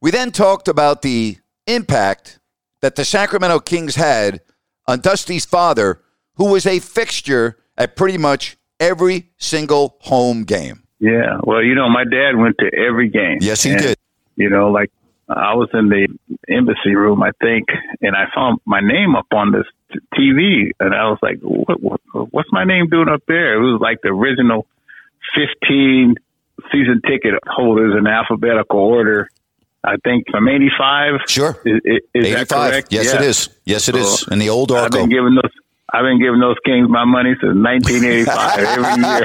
We 0.00 0.10
then 0.10 0.30
talked 0.30 0.68
about 0.68 1.00
the 1.00 1.38
impact 1.66 2.38
that 2.82 2.96
the 2.96 3.04
Sacramento 3.04 3.60
Kings 3.60 3.94
had 3.94 4.42
on 4.86 5.00
Dusty's 5.00 5.46
father, 5.46 6.02
who 6.34 6.50
was 6.50 6.66
a 6.66 6.80
fixture 6.80 7.56
at 7.78 7.96
pretty 7.96 8.18
much 8.18 8.58
every 8.78 9.30
single 9.38 9.96
home 10.00 10.44
game. 10.44 10.82
Yeah. 10.98 11.38
Well, 11.44 11.62
you 11.62 11.74
know, 11.74 11.88
my 11.88 12.04
dad 12.04 12.36
went 12.36 12.56
to 12.58 12.70
every 12.76 13.08
game. 13.08 13.38
Yes, 13.40 13.62
he 13.62 13.70
And, 13.70 13.80
did. 13.80 13.96
You 14.36 14.50
know, 14.50 14.70
like 14.70 14.90
I 15.36 15.54
was 15.54 15.68
in 15.74 15.88
the 15.88 16.08
embassy 16.48 16.94
room, 16.94 17.22
I 17.22 17.30
think, 17.40 17.68
and 18.00 18.14
I 18.16 18.24
saw 18.34 18.56
my 18.64 18.80
name 18.80 19.14
up 19.16 19.26
on 19.32 19.52
this 19.52 19.66
t- 19.92 19.98
TV, 20.14 20.70
and 20.80 20.94
I 20.94 21.10
was 21.10 21.18
like, 21.22 21.38
what, 21.40 21.80
what, 21.82 22.00
"What's 22.32 22.50
my 22.52 22.64
name 22.64 22.88
doing 22.88 23.08
up 23.08 23.22
there?" 23.26 23.54
It 23.54 23.60
was 23.72 23.80
like 23.80 23.98
the 24.02 24.08
original 24.08 24.66
fifteen 25.34 26.16
season 26.70 27.00
ticket 27.06 27.34
holders 27.46 27.94
in 27.98 28.06
alphabetical 28.06 28.78
order. 28.80 29.28
I 29.84 29.96
think 30.04 30.26
from 30.30 30.48
'85. 30.48 31.20
Sure. 31.26 31.58
Is, 31.64 31.80
is, 31.84 32.00
is 32.14 32.32
that 32.32 32.40
85. 32.42 32.70
correct? 32.70 32.92
Yes, 32.92 33.06
Yeah. 33.06 33.16
it 33.16 33.22
is. 33.26 33.48
Yes, 33.64 33.88
it 33.88 33.96
is. 33.96 34.20
So, 34.20 34.32
In 34.32 34.38
the 34.38 34.48
old 34.50 34.70
I've 34.70 34.90
been 34.92 35.08
giving 35.08 35.34
those. 35.34 35.50
I've 35.92 36.04
been 36.08 36.18
giving 36.20 36.40
those 36.40 36.56
Kings 36.64 36.88
my 36.88 37.04
money 37.04 37.34
since 37.40 37.52
1985 37.52 38.58
every 38.64 38.96
year. 39.04 39.24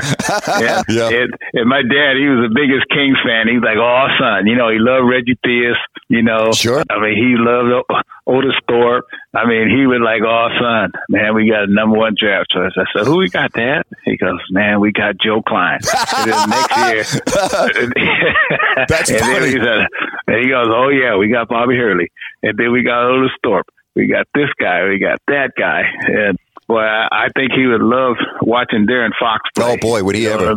Yeah. 0.60 0.82
Yeah. 0.90 1.10
And, 1.24 1.32
and 1.54 1.66
my 1.70 1.82
dad, 1.82 2.20
he 2.20 2.28
was 2.28 2.44
the 2.44 2.54
biggest 2.54 2.88
Kings 2.92 3.18
fan. 3.26 3.48
He's 3.48 3.64
like, 3.64 3.80
oh, 3.80 4.08
son, 4.20 4.48
you 4.48 4.56
know, 4.56 4.70
he 4.70 4.78
loved 4.80 5.08
Reggie 5.08 5.40
Theus. 5.46 5.80
You 6.10 6.24
know, 6.24 6.52
Sure. 6.54 6.84
I 6.90 7.00
mean, 7.00 7.16
he 7.16 7.36
loved 7.36 7.84
Otis 8.28 8.56
Thorpe. 8.68 9.06
I 9.36 9.46
mean, 9.48 9.70
he 9.70 9.86
was 9.88 10.00
like, 10.04 10.22
oh, 10.24 10.48
son, 10.60 10.92
man, 11.10 11.36
we 11.36 11.50
got 11.50 11.68
a 11.68 11.74
number 11.74 11.98
one 11.98 12.16
draft 12.20 12.52
choice. 12.52 12.72
I 12.78 12.84
said, 12.96 13.06
who 13.08 13.18
we 13.18 13.30
got, 13.30 13.52
Dad? 13.54 13.84
He 14.06 14.16
goes, 14.18 14.40
man, 14.52 14.80
we 14.80 14.92
got 14.92 15.18
Joe 15.18 15.42
Kleine. 15.42 15.80
and 15.84 16.32
then 16.32 16.50
next 16.50 16.78
year, 16.78 17.04
That's 18.88 19.10
and 19.10 19.20
funny. 19.20 19.34
then 19.34 19.44
he 19.44 19.52
said, 19.60 19.88
and 20.28 20.44
he 20.44 20.50
goes, 20.50 20.68
oh 20.70 20.90
yeah, 20.90 21.16
we 21.18 21.30
got 21.30 21.48
Bobby 21.50 21.76
Hurley, 21.76 22.12
and 22.44 22.58
then 22.58 22.72
we 22.72 22.84
got 22.84 23.04
Otis 23.06 23.32
Thorpe, 23.44 23.68
we 23.96 24.08
got 24.08 24.28
this 24.34 24.50
guy, 24.60 24.88
we 24.88 25.00
got 25.00 25.20
that 25.28 25.52
guy, 25.58 25.84
and 26.08 26.38
boy, 26.68 26.82
I, 26.82 27.08
I 27.12 27.28
think 27.36 27.52
he 27.54 27.66
would 27.66 27.82
love 27.82 28.16
watching 28.42 28.86
De'Aaron 28.88 29.12
Fox 29.20 29.50
play. 29.56 29.74
Oh, 29.74 29.78
boy, 29.78 30.04
would 30.04 30.16
he 30.16 30.28
ever. 30.28 30.56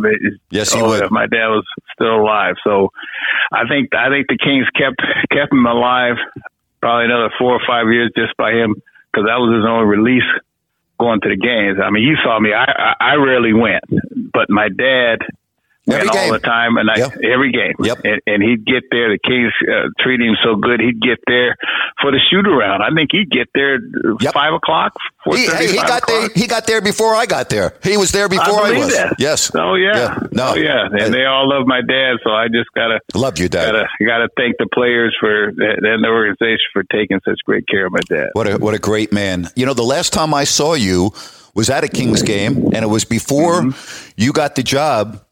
Yes, 0.49 0.73
he 0.73 0.81
oh, 0.81 0.89
would. 0.89 1.03
If 1.03 1.11
my 1.11 1.27
dad 1.27 1.47
was 1.47 1.65
still 1.93 2.21
alive, 2.21 2.55
so 2.63 2.89
I 3.51 3.67
think 3.67 3.95
I 3.95 4.09
think 4.09 4.27
the 4.27 4.37
Kings 4.37 4.67
kept 4.75 5.01
kept 5.31 5.51
him 5.51 5.65
alive 5.65 6.17
probably 6.81 7.05
another 7.05 7.31
four 7.37 7.53
or 7.53 7.61
five 7.65 7.87
years 7.91 8.11
just 8.15 8.35
by 8.37 8.51
him 8.51 8.75
because 9.11 9.27
that 9.27 9.37
was 9.37 9.55
his 9.55 9.65
only 9.67 9.85
release 9.85 10.27
going 10.99 11.21
to 11.21 11.29
the 11.29 11.37
games. 11.37 11.79
I 11.83 11.89
mean, 11.91 12.03
you 12.03 12.15
saw 12.23 12.39
me. 12.39 12.53
I 12.53 12.65
I, 12.65 12.93
I 12.99 13.15
rarely 13.15 13.53
went, 13.53 13.83
but 14.33 14.49
my 14.49 14.69
dad 14.69 15.19
Every 15.89 16.01
and 16.01 16.11
game. 16.11 16.25
all 16.27 16.31
the 16.33 16.39
time, 16.39 16.77
and 16.77 16.89
I 16.91 16.97
Yep. 16.97 17.17
every 17.23 17.51
game. 17.51 17.73
Yep. 17.81 18.01
And, 18.03 18.21
and 18.27 18.43
he'd 18.43 18.65
get 18.65 18.83
there. 18.91 19.09
The 19.09 19.17
Kings 19.17 19.51
uh, 19.67 19.89
treat 19.99 20.21
him 20.21 20.35
so 20.43 20.55
good. 20.55 20.79
He'd 20.79 21.01
get 21.01 21.17
there 21.25 21.55
for 22.01 22.11
the 22.11 22.19
shoot 22.29 22.45
around. 22.47 22.83
I 22.83 22.93
think 22.93 23.09
he'd 23.11 23.31
get 23.31 23.47
there 23.55 23.79
Yep. 24.21 24.31
five 24.33 24.53
o'clock. 24.53 24.93
He, 25.33 25.47
hey, 25.47 25.67
he 25.71 25.77
got 25.77 26.05
there. 26.05 26.29
He 26.35 26.45
got 26.47 26.67
there 26.67 26.81
before 26.81 27.15
I 27.15 27.25
got 27.25 27.49
there. 27.49 27.73
He 27.83 27.97
was 27.97 28.11
there 28.11 28.29
before 28.29 28.61
I, 28.61 28.69
believe 28.69 28.85
was. 28.85 28.93
that. 28.95 29.15
Yes. 29.17 29.51
Oh 29.55 29.73
yeah. 29.75 30.19
No. 30.31 30.49
Oh 30.51 30.55
yeah. 30.55 30.87
And 30.91 31.11
they 31.13 31.25
all 31.25 31.49
love 31.49 31.65
my 31.65 31.81
dad, 31.81 32.17
so 32.23 32.29
I 32.31 32.47
just 32.47 32.69
gotta 32.75 32.99
Love 33.15 33.39
you, 33.39 33.49
Dad. 33.49 33.71
gotta 33.71 33.87
gotta 34.05 34.29
thank 34.37 34.57
the 34.59 34.67
players 34.73 35.15
for 35.19 35.49
and 35.49 36.03
the 36.03 36.07
organization 36.07 36.65
for 36.73 36.83
taking 36.91 37.19
such 37.25 37.39
great 37.45 37.67
care 37.67 37.87
of 37.87 37.91
my 37.91 37.99
dad. 38.07 38.29
What 38.33 38.47
a 38.47 38.57
what 38.57 38.73
a 38.75 38.79
great 38.79 39.11
man. 39.11 39.47
You 39.55 39.65
know, 39.65 39.73
the 39.73 39.83
last 39.83 40.13
time 40.13 40.33
I 40.33 40.43
saw 40.43 40.73
you 40.75 41.11
was 41.55 41.69
at 41.71 41.83
a 41.83 41.87
Kings 41.87 42.21
game, 42.21 42.67
and 42.73 42.83
it 42.85 42.87
was 42.89 43.03
before 43.03 43.61
Mm-hmm. 43.61 44.09
you 44.17 44.31
got 44.31 44.55
the 44.55 44.63
job 44.63 45.23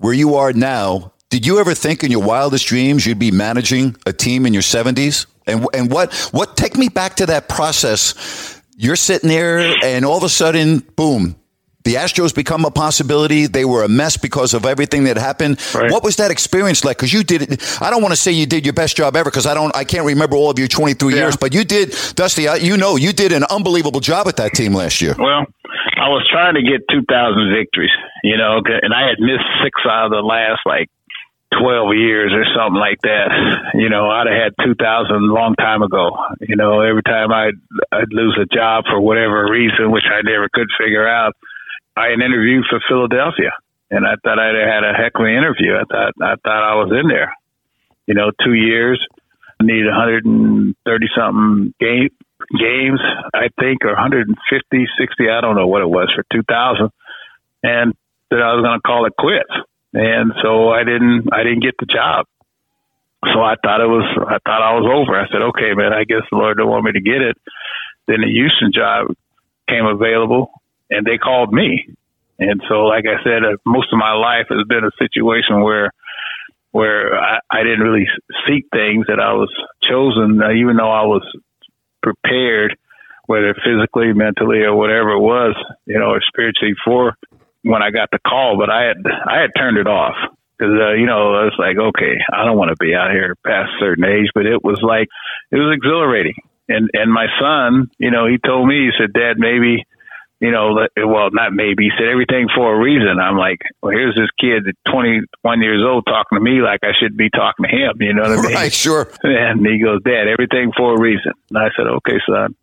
where 0.00 0.12
you 0.14 0.34
are 0.34 0.52
now. 0.52 1.12
Did 1.28 1.46
you 1.46 1.60
ever 1.60 1.74
think 1.74 2.02
in 2.02 2.10
your 2.10 2.22
wildest 2.22 2.66
dreams 2.66 3.06
you'd 3.06 3.18
be 3.20 3.30
managing 3.30 3.96
a 4.04 4.12
team 4.12 4.46
in 4.46 4.52
your 4.52 4.62
seventies? 4.62 5.26
And 5.46 5.66
and 5.72 5.90
what 5.90 6.12
what 6.32 6.56
take 6.56 6.76
me 6.76 6.88
back 6.88 7.14
to 7.16 7.26
that 7.26 7.48
process? 7.48 8.56
You're 8.76 8.96
sitting 8.96 9.28
there, 9.28 9.58
and 9.84 10.04
all 10.04 10.16
of 10.16 10.22
a 10.24 10.28
sudden, 10.28 10.78
boom. 10.96 11.36
The 11.84 11.94
Astros 11.94 12.34
become 12.34 12.66
a 12.66 12.70
possibility. 12.70 13.46
They 13.46 13.64
were 13.64 13.84
a 13.84 13.88
mess 13.88 14.16
because 14.18 14.52
of 14.52 14.66
everything 14.66 15.04
that 15.04 15.16
happened. 15.16 15.58
Right. 15.74 15.90
What 15.90 16.02
was 16.04 16.16
that 16.16 16.30
experience 16.30 16.84
like? 16.84 16.98
Because 16.98 17.10
you 17.12 17.22
did 17.24 17.40
it. 17.42 17.82
I 17.82 17.88
don't 17.90 18.02
want 18.02 18.12
to 18.12 18.20
say 18.20 18.32
you 18.32 18.44
did 18.44 18.66
your 18.66 18.74
best 18.74 18.96
job 18.98 19.16
ever 19.16 19.30
because 19.30 19.46
I 19.46 19.54
don't. 19.54 19.74
I 19.74 19.84
can't 19.84 20.04
remember 20.04 20.36
all 20.36 20.50
of 20.50 20.58
your 20.58 20.68
23 20.68 21.14
Yeah. 21.14 21.20
years. 21.20 21.36
But 21.36 21.54
you 21.54 21.64
did, 21.64 21.94
Dusty. 22.16 22.46
You 22.60 22.76
know, 22.76 22.96
you 22.96 23.12
did 23.14 23.32
an 23.32 23.44
unbelievable 23.50 24.00
job 24.00 24.28
at 24.28 24.36
that 24.36 24.52
team 24.52 24.74
last 24.74 25.00
year. 25.00 25.14
Well, 25.18 25.46
I 26.00 26.08
was 26.08 26.26
trying 26.32 26.54
to 26.54 26.62
get 26.64 26.88
2,000 26.88 27.04
victories, 27.52 27.92
you 28.24 28.38
know, 28.38 28.62
and 28.64 28.94
I 28.94 29.12
had 29.12 29.20
missed 29.20 29.44
six 29.62 29.76
out 29.84 30.06
of 30.06 30.12
the 30.12 30.24
last 30.24 30.64
like 30.64 30.88
12 31.60 31.92
years 31.92 32.32
or 32.32 32.48
something 32.56 32.80
like 32.80 33.02
that. 33.02 33.28
You 33.74 33.90
know, 33.90 34.08
I'd 34.08 34.26
have 34.26 34.56
had 34.56 34.64
2,000 34.64 34.80
a 34.80 35.18
long 35.18 35.54
time 35.56 35.82
ago. 35.82 36.16
You 36.40 36.56
know, 36.56 36.80
every 36.80 37.02
time 37.02 37.32
I'd, 37.32 37.60
I'd 37.92 38.12
lose 38.12 38.38
a 38.40 38.48
job 38.48 38.84
for 38.88 38.98
whatever 38.98 39.44
reason, 39.50 39.92
which 39.92 40.08
I 40.08 40.22
never 40.24 40.48
could 40.48 40.68
figure 40.80 41.06
out, 41.06 41.36
I 41.96 42.08
had 42.08 42.20
interviewed 42.20 42.64
for 42.70 42.80
Philadelphia. 42.88 43.52
And 43.90 44.06
I 44.06 44.14
thought 44.24 44.38
I'd 44.38 44.56
had 44.56 44.84
a 44.84 44.94
heck 44.96 45.12
of 45.16 45.26
an 45.26 45.36
interview. 45.36 45.76
I 45.76 45.84
thought 45.84 46.14
I 46.22 46.34
thought 46.40 46.62
I 46.64 46.74
was 46.76 46.92
in 46.96 47.08
there. 47.08 47.34
You 48.06 48.14
know, 48.14 48.30
two 48.42 48.54
years, 48.54 49.04
I 49.60 49.64
needed 49.64 49.86
130 49.86 51.06
something 51.14 51.74
game, 51.78 52.08
games, 52.58 53.00
I 53.34 53.48
think, 53.60 53.84
or 53.84 53.92
150, 53.92 54.88
60, 54.98 55.28
I 55.28 55.40
don't 55.42 55.56
know 55.56 55.66
what 55.66 55.82
it 55.82 55.88
was 55.88 56.10
for 56.14 56.24
2000, 56.32 56.90
and 57.62 57.94
that 58.30 58.40
I 58.40 58.54
was 58.54 58.64
going 58.64 58.78
to 58.78 58.82
call 58.82 59.04
it 59.04 59.12
quits. 59.18 59.52
And 59.92 60.32
so 60.42 60.70
I 60.70 60.84
didn't, 60.84 61.28
I 61.32 61.42
didn't 61.42 61.62
get 61.62 61.74
the 61.78 61.86
job. 61.86 62.26
So 63.34 63.42
I 63.42 63.56
thought 63.62 63.82
it 63.82 63.88
was, 63.88 64.06
I 64.16 64.38
thought 64.48 64.62
I 64.62 64.78
was 64.80 64.88
over. 64.88 65.18
I 65.18 65.28
said, 65.28 65.42
okay, 65.52 65.74
man, 65.74 65.92
I 65.92 66.04
guess 66.04 66.22
the 66.30 66.38
Lord 66.38 66.56
don't 66.56 66.70
want 66.70 66.84
me 66.84 66.92
to 66.92 67.00
get 67.02 67.20
it. 67.20 67.36
Then 68.06 68.22
the 68.22 68.32
Houston 68.32 68.72
job 68.72 69.08
came 69.68 69.84
available, 69.84 70.52
and 70.88 71.04
they 71.04 71.18
called 71.18 71.52
me. 71.52 71.94
And 72.38 72.62
so, 72.66 72.86
like 72.86 73.04
I 73.04 73.22
said, 73.22 73.44
uh, 73.44 73.58
most 73.66 73.92
of 73.92 73.98
my 73.98 74.14
life 74.14 74.46
has 74.48 74.64
been 74.66 74.84
a 74.84 74.90
situation 74.98 75.60
where 75.60 75.92
where 76.72 77.18
I, 77.18 77.40
I 77.50 77.62
didn't 77.62 77.80
really 77.80 78.06
seek 78.46 78.66
things 78.72 79.06
that 79.08 79.20
I 79.20 79.32
was 79.32 79.52
chosen, 79.82 80.40
uh, 80.42 80.52
even 80.52 80.76
though 80.76 80.90
I 80.90 81.02
was 81.02 81.22
prepared, 82.02 82.76
whether 83.26 83.54
physically, 83.54 84.12
mentally, 84.12 84.62
or 84.62 84.74
whatever 84.74 85.10
it 85.10 85.20
was, 85.20 85.54
you 85.86 85.98
know, 85.98 86.10
or 86.10 86.20
spiritually 86.26 86.74
for 86.84 87.14
when 87.62 87.82
I 87.82 87.90
got 87.90 88.10
the 88.10 88.18
call. 88.18 88.56
But 88.58 88.70
I 88.70 88.84
had 88.84 88.96
I 89.06 89.40
had 89.40 89.50
turned 89.56 89.78
it 89.78 89.86
off 89.86 90.16
because 90.58 90.74
uh, 90.74 90.92
you 90.92 91.06
know 91.06 91.34
I 91.34 91.44
was 91.44 91.56
like, 91.58 91.76
okay, 91.76 92.18
I 92.32 92.44
don't 92.44 92.58
want 92.58 92.70
to 92.70 92.76
be 92.76 92.94
out 92.94 93.10
here 93.10 93.36
past 93.46 93.70
a 93.76 93.80
certain 93.80 94.04
age. 94.04 94.30
But 94.34 94.46
it 94.46 94.62
was 94.62 94.80
like 94.82 95.08
it 95.50 95.56
was 95.56 95.74
exhilarating. 95.74 96.34
And 96.68 96.90
and 96.92 97.12
my 97.12 97.26
son, 97.40 97.90
you 97.98 98.10
know, 98.10 98.26
he 98.26 98.38
told 98.38 98.68
me, 98.68 98.86
he 98.86 98.90
said, 98.98 99.12
Dad, 99.12 99.38
maybe 99.38 99.86
you 100.40 100.50
know, 100.50 100.88
well, 100.96 101.28
not 101.30 101.52
maybe. 101.52 101.84
He 101.84 101.90
said 101.98 102.08
everything 102.08 102.48
for 102.54 102.74
a 102.74 102.78
reason. 102.78 103.20
I'm 103.20 103.36
like, 103.36 103.60
well, 103.82 103.92
here's 103.92 104.14
this 104.14 104.30
kid 104.40 104.66
at 104.66 104.90
21 104.90 105.60
years 105.60 105.84
old 105.86 106.06
talking 106.06 106.38
to 106.38 106.40
me 106.40 106.62
like 106.62 106.80
I 106.82 106.92
should 106.98 107.14
be 107.16 107.28
talking 107.28 107.66
to 107.66 107.70
him. 107.70 107.92
You 108.00 108.14
know 108.14 108.22
what 108.22 108.38
I 108.38 108.42
mean? 108.42 108.54
Right, 108.54 108.72
sure. 108.72 109.12
And 109.22 109.64
he 109.66 109.82
goes, 109.82 110.02
Dad, 110.02 110.28
everything 110.28 110.72
for 110.74 110.96
a 110.96 111.00
reason. 111.00 111.32
And 111.50 111.58
I 111.58 111.68
said, 111.76 111.86
okay, 111.86 112.18
son. 112.26 112.56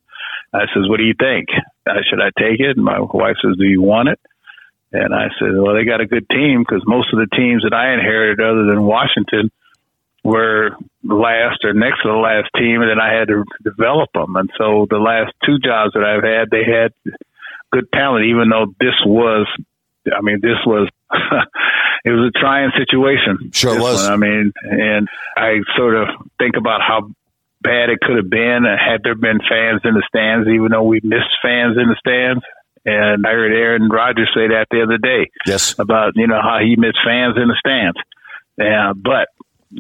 I 0.54 0.65
says, 0.73 0.89
what 0.89 0.97
do 0.97 1.04
you 1.04 1.13
think? 1.13 1.49
I 1.86 2.01
should 2.10 2.21
I 2.21 2.32
take 2.39 2.60
it? 2.60 2.78
And 2.78 2.86
my 2.86 2.99
wife 2.99 3.36
says, 3.43 3.58
do 3.58 3.65
you 3.65 3.82
want 3.82 4.10
it? 4.10 4.19
And 4.91 5.13
I 5.13 5.28
said, 5.38 5.51
well, 5.54 5.75
they 5.75 5.84
got 5.84 6.01
a 6.01 6.08
good 6.08 6.28
team 6.30 6.63
because 6.63 6.82
most 6.88 7.13
of 7.13 7.19
the 7.19 7.36
teams 7.36 7.63
that 7.63 7.73
I 7.73 7.93
inherited, 7.93 8.39
other 8.39 8.65
than 8.65 8.82
Washington, 8.82 9.51
were 10.23 10.71
last 11.04 11.63
or 11.63 11.73
next 11.73 12.01
to 12.01 12.10
the 12.10 12.15
last 12.15 12.49
team, 12.56 12.82
and 12.82 12.89
then 12.89 12.99
I 12.99 13.13
had 13.13 13.28
to 13.28 13.43
develop 13.63 14.10
them. 14.13 14.36
And 14.36 14.49
so 14.58 14.88
the 14.89 14.97
last 14.97 15.34
two 15.45 15.60
jobs 15.60 15.93
that 15.93 16.04
I've 16.04 16.23
had, 16.23 16.49
they 16.49 16.63
had 16.63 16.93
good 17.71 17.86
talent, 17.93 18.25
even 18.25 18.49
though 18.49 18.67
this 18.80 18.95
was, 19.06 19.47
I 20.08 20.21
mean, 20.21 20.39
this 20.41 20.58
was, 20.65 20.89
it 22.06 22.10
was 22.12 22.32
a 22.36 22.39
trying 22.39 22.71
situation. 22.77 23.51
Sure 23.53 23.80
was. 23.80 24.03
one, 24.03 24.13
I 24.13 24.17
mean, 24.17 24.53
and 24.63 25.08
I 25.36 25.60
sort 25.77 25.95
of 25.95 26.08
think 26.39 26.56
about 26.58 26.82
how 26.82 27.10
bad 27.62 27.89
it 27.89 27.99
could 28.01 28.17
have 28.17 28.30
been 28.30 28.63
had 28.65 29.01
there 29.03 29.15
been 29.15 29.39
fans 29.49 29.82
in 29.84 29.93
the 29.95 30.03
stands, 30.08 30.47
even 30.47 30.69
though 30.71 30.84
we 30.84 30.99
missed 31.03 31.34
fans 31.41 31.77
in 31.77 31.89
the 31.89 31.95
stands. 31.99 32.43
And 32.86 33.25
I 33.27 33.32
heard 33.32 33.51
Aaron 33.51 33.89
Rodgers 33.89 34.30
say 34.34 34.47
that 34.47 34.67
the 34.71 34.82
other 34.84 34.97
day 34.97 35.30
Yes. 35.45 35.77
about 35.77 36.13
you 36.15 36.25
know 36.27 36.39
how 36.41 36.60
he 36.63 36.75
missed 36.77 36.99
fans 37.06 37.36
in 37.36 37.49
the 37.49 37.58
stands. 37.60 37.97
Yeah, 38.58 38.93
but 38.95 39.27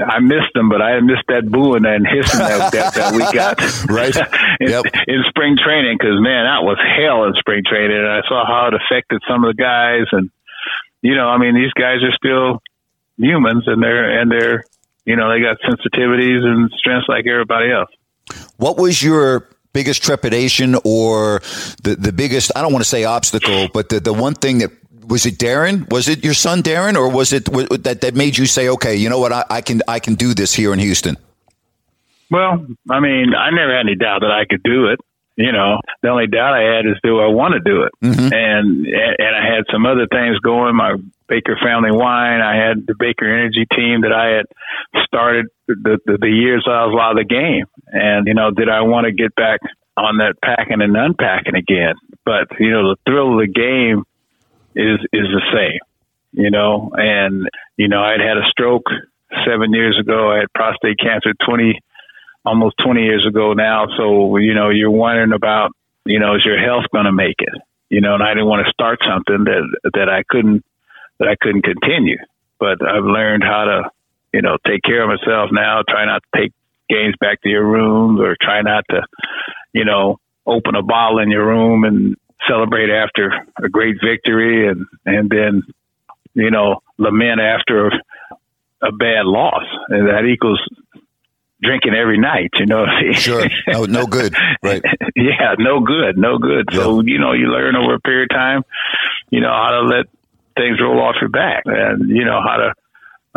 I 0.05 0.19
missed 0.19 0.51
them, 0.53 0.69
but 0.69 0.81
I 0.81 0.99
missed 0.99 1.23
that 1.29 1.49
booing 1.49 1.85
and 1.85 2.05
hissing 2.05 2.39
that, 2.39 2.71
that, 2.73 2.93
that 2.95 3.13
we 3.13 3.23
got 3.31 3.57
Right. 3.89 4.15
in, 4.59 4.69
Yep. 4.69 4.85
in 5.07 5.23
spring 5.29 5.57
training 5.57 5.97
because 5.97 6.19
man, 6.19 6.45
that 6.45 6.63
was 6.63 6.77
hell 6.79 7.23
in 7.23 7.33
spring 7.35 7.63
training, 7.65 7.97
and 7.97 8.07
I 8.07 8.21
saw 8.27 8.45
how 8.45 8.67
it 8.67 8.73
affected 8.73 9.21
some 9.27 9.43
of 9.43 9.55
the 9.55 9.61
guys. 9.61 10.07
And 10.11 10.29
you 11.01 11.15
know, 11.15 11.27
I 11.27 11.37
mean, 11.37 11.55
these 11.55 11.71
guys 11.73 12.03
are 12.03 12.11
still 12.11 12.61
humans, 13.17 13.63
and 13.67 13.81
they're 13.81 14.19
and 14.19 14.31
they're 14.31 14.65
you 15.05 15.15
know 15.15 15.31
they 15.31 15.39
got 15.39 15.57
sensitivities 15.61 16.43
and 16.43 16.69
strengths 16.77 17.07
like 17.07 17.25
everybody 17.25 17.71
else. 17.71 17.89
What 18.57 18.77
was 18.77 19.01
your 19.01 19.47
biggest 19.73 20.01
trepidation 20.03 20.75
or 20.83 21.39
the, 21.83 21.95
the 21.99 22.11
biggest, 22.11 22.51
I 22.55 22.61
don't 22.63 22.73
want 22.73 22.83
to 22.83 22.89
say 22.89 23.03
obstacle, 23.03 23.67
but 23.73 23.89
the, 23.89 23.99
the 23.99 24.11
one 24.11 24.33
thing 24.33 24.57
that, 24.57 24.71
was 25.07 25.25
it 25.25 25.37
Darren? 25.37 25.89
Was 25.91 26.07
it 26.07 26.23
your 26.23 26.33
son 26.33 26.61
Darren, 26.61 26.95
or 26.95 27.09
was 27.09 27.33
it 27.33 27.45
w- 27.45 27.67
that 27.67 28.01
that 28.01 28.15
made 28.15 28.37
you 28.37 28.45
say, 28.45 28.69
"Okay, 28.69 28.95
you 28.95 29.09
know 29.09 29.19
what, 29.19 29.31
I, 29.31 29.45
I 29.49 29.61
can 29.61 29.81
I 29.87 29.99
can 29.99 30.15
do 30.15 30.33
this 30.33 30.53
here 30.53 30.73
in 30.73 30.79
Houston"? 30.79 31.17
Well, 32.29 32.65
I 32.89 32.99
mean, 32.99 33.33
I 33.33 33.51
never 33.51 33.75
had 33.75 33.85
any 33.85 33.95
doubt 33.95 34.21
that 34.21 34.31
I 34.31 34.45
could 34.45 34.63
do 34.63 34.87
it. 34.87 34.99
You 35.37 35.51
know, 35.51 35.79
the 36.01 36.09
only 36.09 36.27
doubt 36.27 36.53
I 36.53 36.75
had 36.75 36.85
is 36.85 36.97
do 37.03 37.19
I 37.19 37.27
want 37.27 37.53
to 37.53 37.59
do 37.59 37.83
it? 37.83 37.91
Mm-hmm. 38.03 38.33
And 38.33 38.87
and 38.87 39.35
I 39.35 39.55
had 39.55 39.65
some 39.71 39.85
other 39.85 40.07
things 40.07 40.39
going. 40.39 40.75
My 40.75 40.95
Baker 41.27 41.57
Family 41.61 41.91
Wine. 41.91 42.41
I 42.41 42.55
had 42.55 42.87
the 42.87 42.95
Baker 42.97 43.25
Energy 43.25 43.67
team 43.75 44.01
that 44.01 44.11
I 44.11 44.37
had 44.37 44.45
started 45.05 45.45
the 45.67 45.99
the, 46.05 46.17
the 46.19 46.29
years 46.29 46.65
I 46.67 46.85
was 46.85 46.99
out 46.99 47.11
of 47.11 47.17
the 47.17 47.33
game. 47.33 47.65
And 47.87 48.27
you 48.27 48.33
know, 48.33 48.51
did 48.51 48.67
I 48.67 48.81
want 48.81 49.05
to 49.05 49.11
get 49.11 49.35
back 49.35 49.59
on 49.95 50.17
that 50.17 50.41
packing 50.43 50.81
and 50.81 50.97
unpacking 50.97 51.55
again? 51.55 51.95
But 52.25 52.47
you 52.59 52.71
know, 52.71 52.95
the 52.95 52.97
thrill 53.05 53.33
of 53.33 53.39
the 53.39 53.53
game 53.53 54.05
is 54.77 54.99
is 55.11 55.27
the 55.27 55.41
same. 55.53 55.79
You 56.31 56.51
know, 56.51 56.91
and 56.93 57.49
you 57.77 57.87
know, 57.87 58.01
I'd 58.01 58.21
had 58.21 58.37
a 58.37 58.47
stroke 58.49 58.85
seven 59.45 59.73
years 59.73 59.97
ago. 59.99 60.31
I 60.31 60.39
had 60.39 60.53
prostate 60.53 60.99
cancer 60.99 61.33
twenty 61.45 61.81
almost 62.47 62.77
20 62.83 63.03
years 63.03 63.25
ago 63.27 63.53
now. 63.53 63.87
So, 63.97 64.37
you 64.37 64.53
know, 64.53 64.69
you're 64.69 64.91
wondering 64.91 65.33
about, 65.33 65.71
you 66.05 66.19
know, 66.19 66.35
is 66.35 66.45
your 66.45 66.57
health 66.57 66.85
going 66.93 67.05
to 67.05 67.11
make 67.11 67.35
it? 67.39 67.61
You 67.89 68.01
know, 68.01 68.15
and 68.15 68.23
I 68.23 68.29
didn't 68.33 68.47
want 68.47 68.65
to 68.65 68.71
start 68.71 68.99
something 69.07 69.43
that, 69.43 69.91
that 69.93 70.09
I 70.09 70.23
couldn't, 70.27 70.63
that 71.19 71.27
I 71.27 71.35
couldn't 71.39 71.63
continue. 71.63 72.17
But 72.59 72.77
I've 72.81 73.03
learned 73.03 73.43
how 73.43 73.65
to, 73.65 73.91
you 74.33 74.41
know, 74.41 74.57
take 74.65 74.81
care 74.83 75.03
of 75.03 75.09
myself 75.09 75.49
now, 75.51 75.83
try 75.87 76.05
not 76.05 76.23
to 76.23 76.41
take 76.41 76.53
games 76.89 77.15
back 77.19 77.41
to 77.41 77.49
your 77.49 77.65
rooms 77.65 78.19
or 78.19 78.35
try 78.41 78.61
not 78.61 78.85
to, 78.91 79.01
you 79.73 79.85
know, 79.85 80.19
open 80.45 80.75
a 80.75 80.81
bottle 80.81 81.19
in 81.19 81.29
your 81.29 81.45
room 81.45 81.83
and 81.83 82.15
celebrate 82.47 82.89
after 82.89 83.31
a 83.63 83.69
great 83.69 83.97
victory 84.03 84.67
and, 84.67 84.85
and 85.05 85.29
then, 85.29 85.63
you 86.33 86.51
know, 86.51 86.81
lament 86.97 87.39
after 87.39 87.87
a 88.81 88.91
bad 88.91 89.25
loss. 89.25 89.63
And 89.89 90.07
that 90.07 90.25
equals 90.25 90.61
drinking 91.61 91.93
every 91.95 92.17
night, 92.17 92.51
you 92.59 92.65
know. 92.65 92.85
Sure, 93.13 93.45
no, 93.67 93.85
no 93.85 94.05
good, 94.05 94.35
right? 94.63 94.81
yeah, 95.15 95.55
no 95.57 95.81
good, 95.81 96.17
no 96.17 96.37
good. 96.37 96.69
So 96.71 97.01
you 97.01 97.19
know, 97.19 97.33
you 97.33 97.47
learn 97.47 97.75
over 97.75 97.95
a 97.95 97.99
period 97.99 98.31
of 98.31 98.37
time, 98.37 98.63
you 99.29 99.41
know, 99.41 99.51
how 99.51 99.71
to 99.71 99.81
let 99.81 100.05
things 100.55 100.79
roll 100.81 101.01
off 101.01 101.15
your 101.21 101.29
back, 101.29 101.63
and 101.65 102.09
you 102.09 102.25
know 102.25 102.39
how 102.41 102.57
to, 102.57 102.73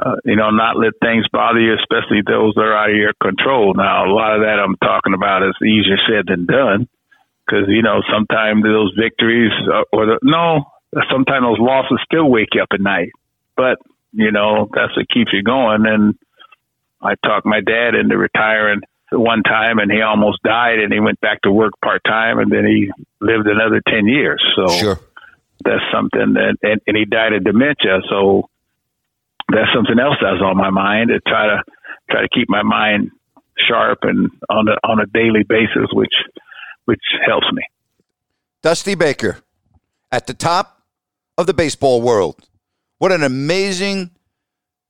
uh, 0.03 0.17
you 0.25 0.37
know, 0.37 0.51
not 0.51 0.77
let 0.77 0.93
things 1.03 1.25
bother 1.33 1.61
you, 1.61 1.75
especially 1.75 2.23
those 2.27 2.55
that 2.55 2.63
are 2.63 2.77
out 2.77 2.91
of 2.91 2.97
your 2.97 3.13
control. 3.23 3.75
Now, 3.75 4.07
a 4.07 4.13
lot 4.13 4.35
of 4.37 4.43
that 4.43 4.59
I'm 4.59 4.77
talking 4.77 5.15
about 5.15 5.43
is 5.43 5.55
easier 5.63 5.99
said 6.09 6.27
than 6.27 6.47
done, 6.47 6.89
because 7.51 7.67
you 7.69 7.83
know 7.83 8.03
sometimes 8.13 8.63
those 8.63 8.95
victories 8.99 9.53
uh, 9.67 9.83
or 9.93 10.07
the 10.07 10.19
no, 10.23 10.65
sometimes 11.11 11.45
those 11.45 11.59
losses 11.59 11.99
still 12.05 12.31
wake 12.31 12.55
you 12.55 12.63
up 12.63 12.69
at 12.73 12.81
night, 12.81 13.11
but 13.57 13.79
you 14.13 14.33
know, 14.33 14.69
that's 14.73 14.97
what 14.97 15.09
keeps 15.09 15.33
you 15.33 15.43
going. 15.43 15.87
And 15.87 16.15
I 17.01 17.15
talked 17.25 17.47
my 17.47 17.61
dad 17.61 17.95
into 17.95 18.17
retiring 18.17 18.81
one 19.13 19.43
time 19.43 19.79
and 19.79 19.91
he 19.91 20.03
almost 20.03 20.43
died 20.43 20.79
and 20.79 20.93
he 20.93 21.01
went 21.01 21.21
back 21.21 21.43
to 21.43 21.53
work 21.53 21.73
part 21.83 22.03
time 22.05 22.39
and 22.39 22.51
then 22.51 22.65
he 22.65 22.91
lived 23.21 23.47
another 23.47 23.81
10 23.89 24.07
years. 24.07 24.43
So 24.57 24.69
Sure. 24.69 25.01
that's 25.65 25.83
something 25.93 26.35
that, 26.35 26.57
and, 26.63 26.81
and 26.87 26.97
he 26.97 27.05
died 27.05 27.33
of 27.33 27.45
dementia. 27.45 28.01
So 28.09 28.49
that's 29.49 29.73
something 29.75 29.99
else 29.99 30.17
that's 30.21 30.43
on 30.43 30.57
my 30.57 30.71
mind 30.71 31.11
to 31.11 31.21
try 31.21 31.47
to, 31.47 31.63
try 32.11 32.23
to 32.23 32.29
keep 32.33 32.49
my 32.49 32.63
mind 32.63 33.11
sharp 33.69 33.99
and 34.03 34.31
on 34.49 34.69
a, 34.69 34.77
on 34.87 35.01
a 35.01 35.07
daily 35.07 35.43
basis, 35.49 35.89
which, 35.93 36.15
which 36.85 37.03
helps 37.27 37.47
me. 37.53 37.63
Dusty 38.63 38.95
Baker 38.95 39.39
at 40.13 40.27
the 40.27 40.35
top 40.35 40.83
of 41.39 41.47
the 41.47 41.55
baseball 41.55 42.03
world. 42.03 42.49
What 42.99 43.13
an 43.13 43.23
amazing 43.23 44.11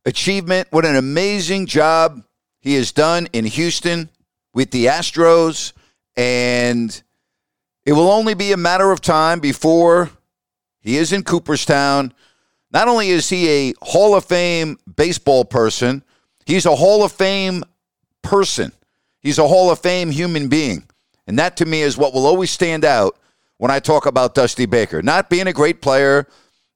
achievement. 0.05 0.68
What 0.70 0.85
an 0.85 0.96
amazing 0.96 1.66
job 1.66 2.24
he 2.61 2.74
has 2.74 2.92
done 2.92 3.29
in 3.33 3.44
Houston 3.44 4.09
with 4.53 4.70
the 4.70 4.87
Astros. 4.87 5.72
And 6.16 7.03
it 7.85 7.92
will 7.92 8.11
only 8.11 8.35
be 8.35 8.53
a 8.53 8.57
matter 8.57 8.90
of 8.90 9.00
time 9.00 9.40
before 9.40 10.11
he 10.81 10.96
is 10.96 11.12
in 11.12 11.22
Cooperstown. 11.22 12.12
Not 12.72 12.88
only 12.88 13.09
is 13.11 13.29
he 13.29 13.48
a 13.48 13.74
Hall 13.83 14.14
of 14.14 14.24
Fame 14.24 14.79
baseball 14.96 15.44
person, 15.44 16.03
he's 16.46 16.66
a 16.66 16.76
Hall 16.76 17.05
of 17.05 17.12
Fame 17.12 17.64
person. 18.22 18.72
He's 19.20 19.38
a 19.38 19.46
Hall 19.46 19.70
of 19.70 19.79
Fame 19.79 20.11
human 20.11 20.48
being. 20.48 20.85
And 21.31 21.38
that 21.38 21.57
to 21.59 21.64
me 21.64 21.83
is 21.83 21.97
what 21.97 22.12
will 22.12 22.27
always 22.27 22.51
stand 22.51 22.85
out 22.85 23.16
when 23.59 23.71
I 23.71 23.79
talk 23.79 24.07
about 24.07 24.35
Dusty 24.35 24.66
Baker. 24.66 25.01
Not 25.01 25.31
being 25.31 25.47
a 25.47 25.53
great 25.53 25.81
player, 25.81 26.27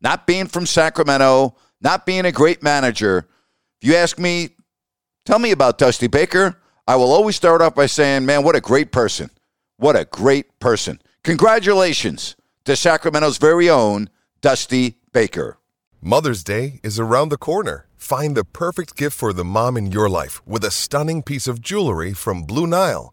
not 0.01 0.29
being 0.29 0.47
from 0.47 0.65
Sacramento, 0.65 1.57
not 1.81 2.07
being 2.07 2.25
a 2.25 2.31
great 2.31 2.63
manager. 2.63 3.27
If 3.83 3.89
you 3.89 3.97
ask 3.97 4.17
me, 4.17 4.51
tell 5.25 5.41
me 5.41 5.51
about 5.51 5.77
Dusty 5.77 6.07
Baker, 6.07 6.57
I 6.87 6.95
will 6.95 7.11
always 7.11 7.35
start 7.35 7.63
off 7.63 7.75
by 7.75 7.87
saying, 7.87 8.27
man, 8.27 8.45
what 8.45 8.55
a 8.55 8.61
great 8.61 8.93
person. 8.93 9.29
What 9.77 9.97
a 9.97 10.05
great 10.05 10.61
person. 10.61 11.03
Congratulations 11.25 12.37
to 12.65 12.77
Sacramento's 12.77 13.39
very 13.39 13.69
own 13.69 14.09
Dusty 14.41 14.99
Baker. 15.13 15.59
Mother's 16.01 16.45
Day 16.45 16.79
is 16.85 17.01
around 17.01 17.31
the 17.31 17.37
corner. 17.37 17.89
Find 17.97 18.37
the 18.37 18.45
perfect 18.45 18.95
gift 18.95 19.17
for 19.17 19.33
the 19.33 19.45
mom 19.45 19.77
in 19.77 19.91
your 19.91 20.09
life 20.09 20.47
with 20.47 20.63
a 20.63 20.71
stunning 20.71 21.25
piece 21.25 21.49
of 21.49 21.61
jewelry 21.61 22.13
from 22.13 22.45
Blue 22.45 22.69
Nile. 22.69 23.13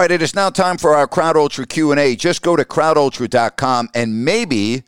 All 0.00 0.04
right, 0.04 0.10
it 0.12 0.22
is 0.22 0.34
now 0.34 0.48
time 0.48 0.78
for 0.78 0.94
our 0.94 1.06
Crowd 1.06 1.36
Ultra 1.36 1.66
Q&A. 1.66 2.16
Just 2.16 2.40
go 2.40 2.56
to 2.56 2.64
crowdultra.com 2.64 3.90
and 3.94 4.24
maybe 4.24 4.82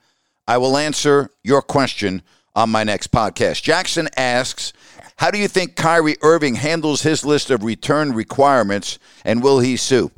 I 0.48 0.56
will 0.56 0.78
answer 0.78 1.28
your 1.44 1.60
question 1.60 2.22
on 2.54 2.70
my 2.70 2.82
next 2.82 3.12
podcast. 3.12 3.62
Jackson 3.62 4.08
asks, 4.16 4.72
how 5.16 5.30
do 5.30 5.36
you 5.36 5.48
think 5.48 5.76
Kyrie 5.76 6.16
Irving 6.22 6.54
handles 6.54 7.02
his 7.02 7.26
list 7.26 7.50
of 7.50 7.62
return 7.62 8.14
requirements 8.14 8.98
and 9.22 9.42
will 9.42 9.60
he 9.60 9.76
sue? 9.76 10.10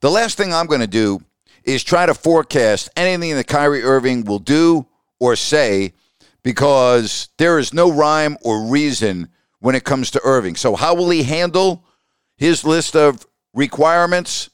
The 0.00 0.10
last 0.10 0.36
thing 0.36 0.52
I'm 0.52 0.66
going 0.66 0.82
to 0.82 0.86
do 0.86 1.22
is 1.64 1.82
try 1.82 2.04
to 2.04 2.12
forecast 2.12 2.90
anything 2.96 3.34
that 3.34 3.46
Kyrie 3.46 3.82
Irving 3.82 4.24
will 4.24 4.40
do 4.40 4.86
or 5.18 5.36
say 5.36 5.94
because 6.42 7.30
there 7.38 7.58
is 7.58 7.72
no 7.72 7.90
rhyme 7.90 8.36
or 8.42 8.66
reason 8.66 9.30
when 9.60 9.74
it 9.74 9.84
comes 9.84 10.10
to 10.10 10.20
Irving. 10.22 10.54
So 10.54 10.76
how 10.76 10.94
will 10.94 11.08
he 11.08 11.22
handle 11.22 11.82
his 12.36 12.62
list 12.62 12.94
of 12.94 13.24
requirements? 13.58 14.50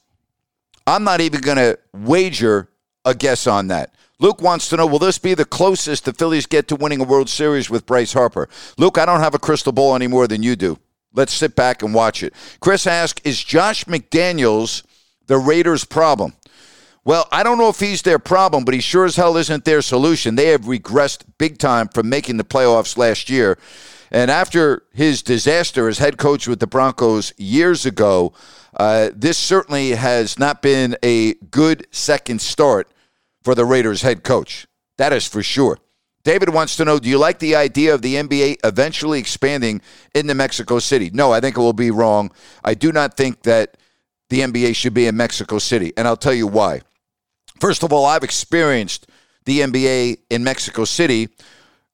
I'm 0.87 1.03
not 1.03 1.21
even 1.21 1.41
going 1.41 1.57
to 1.57 1.77
wager 1.93 2.69
a 3.05 3.13
guess 3.13 3.47
on 3.47 3.67
that. 3.67 3.93
Luke 4.19 4.41
wants 4.41 4.69
to 4.69 4.77
know 4.77 4.87
Will 4.87 4.99
this 4.99 5.19
be 5.19 5.33
the 5.33 5.45
closest 5.45 6.05
the 6.05 6.13
Phillies 6.13 6.45
get 6.45 6.67
to 6.69 6.75
winning 6.75 7.01
a 7.01 7.05
World 7.05 7.29
Series 7.29 7.69
with 7.69 7.85
Bryce 7.85 8.13
Harper? 8.13 8.49
Luke, 8.77 8.97
I 8.97 9.05
don't 9.05 9.19
have 9.19 9.35
a 9.35 9.39
crystal 9.39 9.71
ball 9.71 9.95
any 9.95 10.07
more 10.07 10.27
than 10.27 10.41
you 10.41 10.55
do. 10.55 10.79
Let's 11.13 11.33
sit 11.33 11.55
back 11.55 11.81
and 11.81 11.93
watch 11.93 12.23
it. 12.23 12.33
Chris 12.59 12.87
asks 12.87 13.21
Is 13.23 13.43
Josh 13.43 13.85
McDaniels 13.85 14.83
the 15.27 15.37
Raiders' 15.37 15.85
problem? 15.85 16.33
Well, 17.03 17.27
I 17.31 17.43
don't 17.43 17.59
know 17.59 17.69
if 17.69 17.79
he's 17.79 18.01
their 18.01 18.17
problem, 18.17 18.65
but 18.65 18.73
he 18.73 18.79
sure 18.79 19.05
as 19.05 19.15
hell 19.15 19.37
isn't 19.37 19.65
their 19.65 19.83
solution. 19.83 20.35
They 20.35 20.47
have 20.47 20.61
regressed 20.61 21.23
big 21.37 21.59
time 21.59 21.87
from 21.89 22.09
making 22.09 22.37
the 22.37 22.43
playoffs 22.43 22.97
last 22.97 23.29
year. 23.29 23.59
And 24.15 24.31
after 24.31 24.83
his 24.93 25.21
disaster 25.21 25.89
as 25.89 25.97
head 25.97 26.17
coach 26.17 26.47
with 26.47 26.61
the 26.61 26.67
Broncos 26.67 27.33
years 27.37 27.85
ago, 27.85 28.31
uh, 28.77 29.09
this 29.13 29.37
certainly 29.37 29.89
has 29.89 30.39
not 30.39 30.61
been 30.61 30.95
a 31.03 31.33
good 31.33 31.85
second 31.91 32.39
start 32.39 32.89
for 33.43 33.55
the 33.55 33.65
Raiders 33.65 34.03
head 34.03 34.23
coach. 34.23 34.67
That 34.97 35.11
is 35.11 35.27
for 35.27 35.43
sure. 35.43 35.79
David 36.23 36.47
wants 36.47 36.77
to 36.77 36.85
know 36.85 36.97
Do 36.97 37.09
you 37.09 37.17
like 37.17 37.39
the 37.39 37.57
idea 37.57 37.93
of 37.93 38.01
the 38.01 38.15
NBA 38.15 38.59
eventually 38.63 39.19
expanding 39.19 39.81
into 40.13 40.33
Mexico 40.33 40.79
City? 40.79 41.09
No, 41.13 41.33
I 41.33 41.41
think 41.41 41.57
it 41.57 41.59
will 41.61 41.73
be 41.73 41.91
wrong. 41.91 42.31
I 42.63 42.73
do 42.73 42.93
not 42.93 43.17
think 43.17 43.43
that 43.43 43.75
the 44.29 44.39
NBA 44.39 44.77
should 44.77 44.93
be 44.93 45.07
in 45.07 45.17
Mexico 45.17 45.59
City, 45.59 45.91
and 45.97 46.07
I'll 46.07 46.15
tell 46.15 46.33
you 46.33 46.47
why. 46.47 46.83
First 47.59 47.83
of 47.83 47.91
all, 47.91 48.05
I've 48.05 48.23
experienced 48.23 49.07
the 49.43 49.59
NBA 49.59 50.19
in 50.29 50.41
Mexico 50.41 50.85
City 50.85 51.27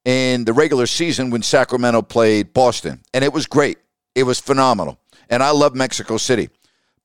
in 0.05 0.45
the 0.45 0.53
regular 0.53 0.87
season 0.87 1.29
when 1.29 1.43
Sacramento 1.43 2.01
played 2.01 2.53
Boston, 2.53 3.01
and 3.13 3.23
it 3.23 3.33
was 3.33 3.45
great. 3.45 3.77
It 4.15 4.23
was 4.23 4.39
phenomenal. 4.39 4.99
And 5.29 5.41
I 5.41 5.51
love 5.51 5.75
Mexico 5.75 6.17
City. 6.17 6.49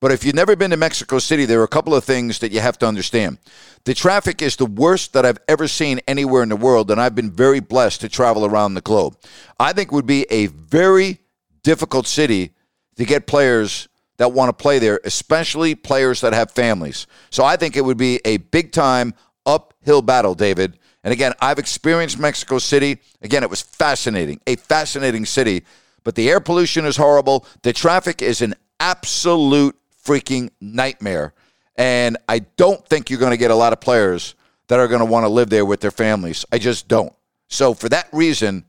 But 0.01 0.13
if 0.13 0.25
you've 0.25 0.35
never 0.35 0.57
been 0.57 0.71
to 0.73 0.77
Mexico 0.77 1.19
City, 1.19 1.47
there 1.47 1.61
are 1.61 1.65
a 1.65 1.69
couple 1.69 1.95
of 1.95 2.05
things 2.05 2.41
that 2.41 2.53
you 2.53 2.61
have 2.61 2.79
to 2.79 2.87
understand. 2.87 3.39
The 3.85 3.95
traffic 3.95 4.43
is 4.43 4.57
the 4.57 4.67
worst 4.67 5.15
that 5.15 5.25
I've 5.25 5.39
ever 5.49 5.67
seen 5.69 6.01
anywhere 6.07 6.43
in 6.43 6.51
the 6.51 6.57
world, 6.57 6.91
and 6.91 7.01
I've 7.01 7.15
been 7.15 7.31
very 7.31 7.61
blessed 7.61 8.03
to 8.03 8.09
travel 8.09 8.45
around 8.45 8.75
the 8.75 8.83
globe. 8.83 9.17
I 9.59 9.73
think 9.73 9.93
would 9.93 10.07
be 10.07 10.27
a 10.29 10.47
very 10.47 11.21
difficult 11.63 12.07
city 12.07 12.53
to 12.97 13.05
get 13.05 13.27
players 13.27 13.89
that 14.19 14.33
want 14.33 14.49
to 14.49 14.63
play 14.63 14.79
there, 14.79 15.01
especially 15.05 15.75
players 15.75 16.21
that 16.21 16.33
have 16.33 16.51
families. 16.51 17.07
So 17.31 17.45
I 17.45 17.57
think 17.57 17.77
it 17.77 17.85
would 17.85 17.99
be 17.99 18.21
a 18.25 18.39
big 18.39 18.73
time 18.73 19.15
uphill 19.45 20.03
battle, 20.03 20.35
David. 20.35 20.79
And 21.07 21.13
again, 21.13 21.35
I've 21.41 21.61
experienced 21.61 22.19
Mexico 22.19 22.59
City. 22.59 22.99
Again, 23.23 23.45
it 23.45 23.49
was 23.49 23.63
fascinating, 23.63 24.41
a 24.49 24.57
fascinating 24.57 25.25
city. 25.25 25.63
But 26.03 26.17
the 26.17 26.29
air 26.29 26.41
pollution 26.41 26.85
is 26.85 26.97
horrible. 26.97 27.47
The 27.63 27.73
traffic 27.73 28.23
is 28.23 28.43
an 28.43 28.57
absolute 28.81 29.77
freaking 30.05 30.51
nightmare. 30.61 31.33
And 31.77 32.17
I 32.29 32.41
don't 32.41 32.85
think 32.89 33.09
you're 33.09 33.21
going 33.21 33.31
to 33.31 33.37
get 33.37 33.53
a 33.53 33.55
lot 33.55 33.73
of 33.73 33.81
players 33.81 34.35
that 34.67 34.81
are 34.81 34.89
going 34.89 34.99
to 34.99 35.07
want 35.07 35.23
to 35.23 35.29
live 35.29 35.49
there 35.49 35.65
with 35.65 35.79
their 35.79 35.93
families. 35.93 36.45
I 36.51 36.59
just 36.59 36.89
don't. 36.89 37.13
So 37.47 37.73
for 37.73 37.89
that 37.91 38.09
reason, 38.13 38.65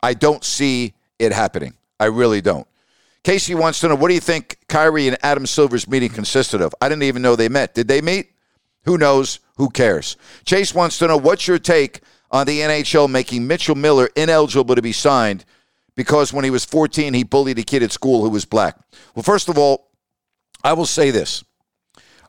I 0.00 0.14
don't 0.14 0.44
see 0.44 0.94
it 1.18 1.32
happening. 1.32 1.74
I 1.98 2.04
really 2.04 2.40
don't. 2.40 2.68
Casey 3.24 3.56
wants 3.56 3.80
to 3.80 3.88
know 3.88 3.96
what 3.96 4.08
do 4.08 4.14
you 4.14 4.20
think 4.20 4.58
Kyrie 4.68 5.08
and 5.08 5.18
Adam 5.24 5.44
Silver's 5.44 5.88
meeting 5.88 6.10
consisted 6.10 6.60
of? 6.60 6.72
I 6.80 6.88
didn't 6.88 7.02
even 7.02 7.20
know 7.20 7.34
they 7.34 7.48
met. 7.48 7.74
Did 7.74 7.88
they 7.88 8.00
meet? 8.00 8.30
Who 8.84 8.96
knows? 8.96 9.40
Who 9.60 9.68
cares? 9.68 10.16
Chase 10.46 10.74
wants 10.74 10.96
to 10.98 11.06
know 11.06 11.18
what's 11.18 11.46
your 11.46 11.58
take 11.58 12.00
on 12.30 12.46
the 12.46 12.60
NHL 12.60 13.10
making 13.10 13.46
Mitchell 13.46 13.74
Miller 13.74 14.08
ineligible 14.16 14.74
to 14.74 14.80
be 14.80 14.92
signed 14.92 15.44
because 15.94 16.32
when 16.32 16.46
he 16.46 16.50
was 16.50 16.64
14, 16.64 17.12
he 17.12 17.24
bullied 17.24 17.58
a 17.58 17.62
kid 17.62 17.82
at 17.82 17.92
school 17.92 18.22
who 18.22 18.30
was 18.30 18.46
black. 18.46 18.78
Well, 19.14 19.22
first 19.22 19.50
of 19.50 19.58
all, 19.58 19.90
I 20.64 20.72
will 20.72 20.86
say 20.86 21.10
this. 21.10 21.44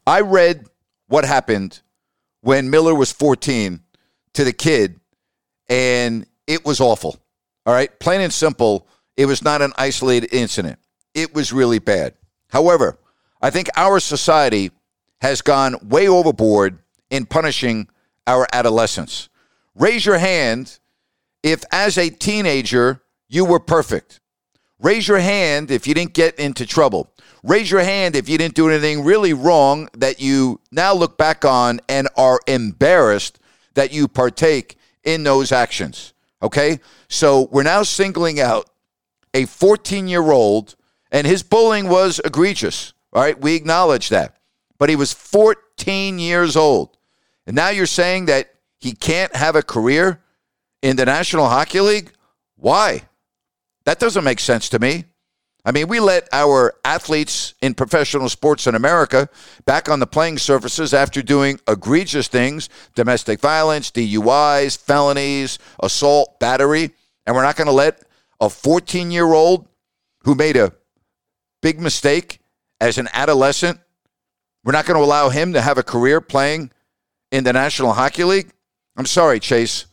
I 0.05 0.19
read 0.19 0.67
what 1.07 1.23
happened 1.23 1.79
when 2.41 2.69
Miller 2.69 2.93
was 2.93 3.13
14 3.13 3.79
to 4.33 4.43
the 4.43 4.51
kid, 4.51 4.99
and 5.69 6.25
it 6.47 6.65
was 6.65 6.81
awful. 6.81 7.17
All 7.65 7.73
right, 7.73 7.97
plain 7.97 8.19
and 8.19 8.33
simple, 8.33 8.89
it 9.15 9.25
was 9.25 9.41
not 9.41 9.61
an 9.61 9.71
isolated 9.77 10.33
incident. 10.33 10.79
It 11.13 11.33
was 11.33 11.53
really 11.53 11.79
bad. 11.79 12.15
However, 12.49 12.99
I 13.41 13.51
think 13.51 13.69
our 13.77 14.01
society 14.01 14.71
has 15.21 15.41
gone 15.41 15.77
way 15.81 16.09
overboard 16.09 16.79
in 17.11 17.27
punishing 17.27 17.87
our 18.25 18.47
adolescents. 18.51 19.29
Raise 19.75 20.05
your 20.05 20.17
hand 20.17 20.79
if, 21.43 21.63
as 21.71 21.97
a 21.97 22.09
teenager, 22.09 23.03
you 23.29 23.45
were 23.45 23.59
perfect. 23.59 24.19
Raise 24.79 25.07
your 25.07 25.19
hand 25.19 25.69
if 25.69 25.85
you 25.85 25.93
didn't 25.93 26.13
get 26.13 26.39
into 26.39 26.65
trouble. 26.65 27.13
Raise 27.43 27.69
your 27.69 27.81
hand 27.81 28.15
if 28.15 28.27
you 28.27 28.37
didn't 28.37 28.55
do 28.55 28.69
anything 28.69 29.03
really 29.03 29.33
wrong 29.33 29.89
that 29.93 30.19
you 30.19 30.59
now 30.71 30.93
look 30.93 31.17
back 31.17 31.45
on 31.45 31.79
and 31.87 32.07
are 32.15 32.39
embarrassed 32.47 33.39
that 33.73 33.93
you 33.93 34.07
partake 34.07 34.77
in 35.03 35.23
those 35.23 35.51
actions. 35.51 36.13
Okay? 36.41 36.79
So 37.07 37.47
we're 37.51 37.63
now 37.63 37.83
singling 37.83 38.39
out 38.39 38.69
a 39.33 39.45
14 39.45 40.07
year 40.07 40.31
old, 40.31 40.75
and 41.11 41.25
his 41.25 41.43
bullying 41.43 41.89
was 41.89 42.19
egregious. 42.23 42.93
All 43.13 43.21
right? 43.21 43.39
We 43.39 43.55
acknowledge 43.55 44.09
that. 44.09 44.37
But 44.77 44.89
he 44.89 44.95
was 44.95 45.13
14 45.13 46.19
years 46.19 46.55
old. 46.55 46.97
And 47.47 47.55
now 47.55 47.69
you're 47.69 47.85
saying 47.85 48.25
that 48.25 48.53
he 48.79 48.93
can't 48.93 49.35
have 49.35 49.55
a 49.55 49.63
career 49.63 50.21
in 50.81 50.95
the 50.95 51.05
National 51.05 51.47
Hockey 51.47 51.81
League? 51.81 52.11
Why? 52.55 53.03
That 53.85 53.99
doesn't 53.99 54.23
make 54.23 54.39
sense 54.39 54.69
to 54.69 54.79
me. 54.79 55.05
I 55.63 55.71
mean, 55.71 55.87
we 55.87 55.99
let 55.99 56.27
our 56.33 56.73
athletes 56.83 57.53
in 57.61 57.75
professional 57.75 58.29
sports 58.29 58.65
in 58.65 58.73
America 58.73 59.29
back 59.65 59.89
on 59.89 59.99
the 59.99 60.07
playing 60.07 60.39
surfaces 60.39 60.91
after 60.91 61.21
doing 61.21 61.59
egregious 61.67 62.27
things 62.27 62.67
domestic 62.95 63.39
violence, 63.39 63.91
DUIs, 63.91 64.77
felonies, 64.77 65.59
assault, 65.81 66.39
battery. 66.39 66.91
And 67.25 67.35
we're 67.35 67.43
not 67.43 67.57
going 67.57 67.67
to 67.67 67.73
let 67.73 68.03
a 68.39 68.49
14 68.49 69.11
year 69.11 69.31
old 69.33 69.67
who 70.23 70.33
made 70.33 70.57
a 70.57 70.73
big 71.61 71.79
mistake 71.79 72.39
as 72.79 72.97
an 72.97 73.07
adolescent, 73.13 73.79
we're 74.63 74.71
not 74.71 74.85
going 74.85 74.99
to 74.99 75.05
allow 75.05 75.29
him 75.29 75.53
to 75.53 75.61
have 75.61 75.77
a 75.77 75.83
career 75.83 76.19
playing 76.19 76.71
in 77.31 77.43
the 77.43 77.53
National 77.53 77.93
Hockey 77.93 78.23
League. 78.23 78.51
I'm 78.97 79.05
sorry, 79.05 79.39
Chase. 79.39 79.85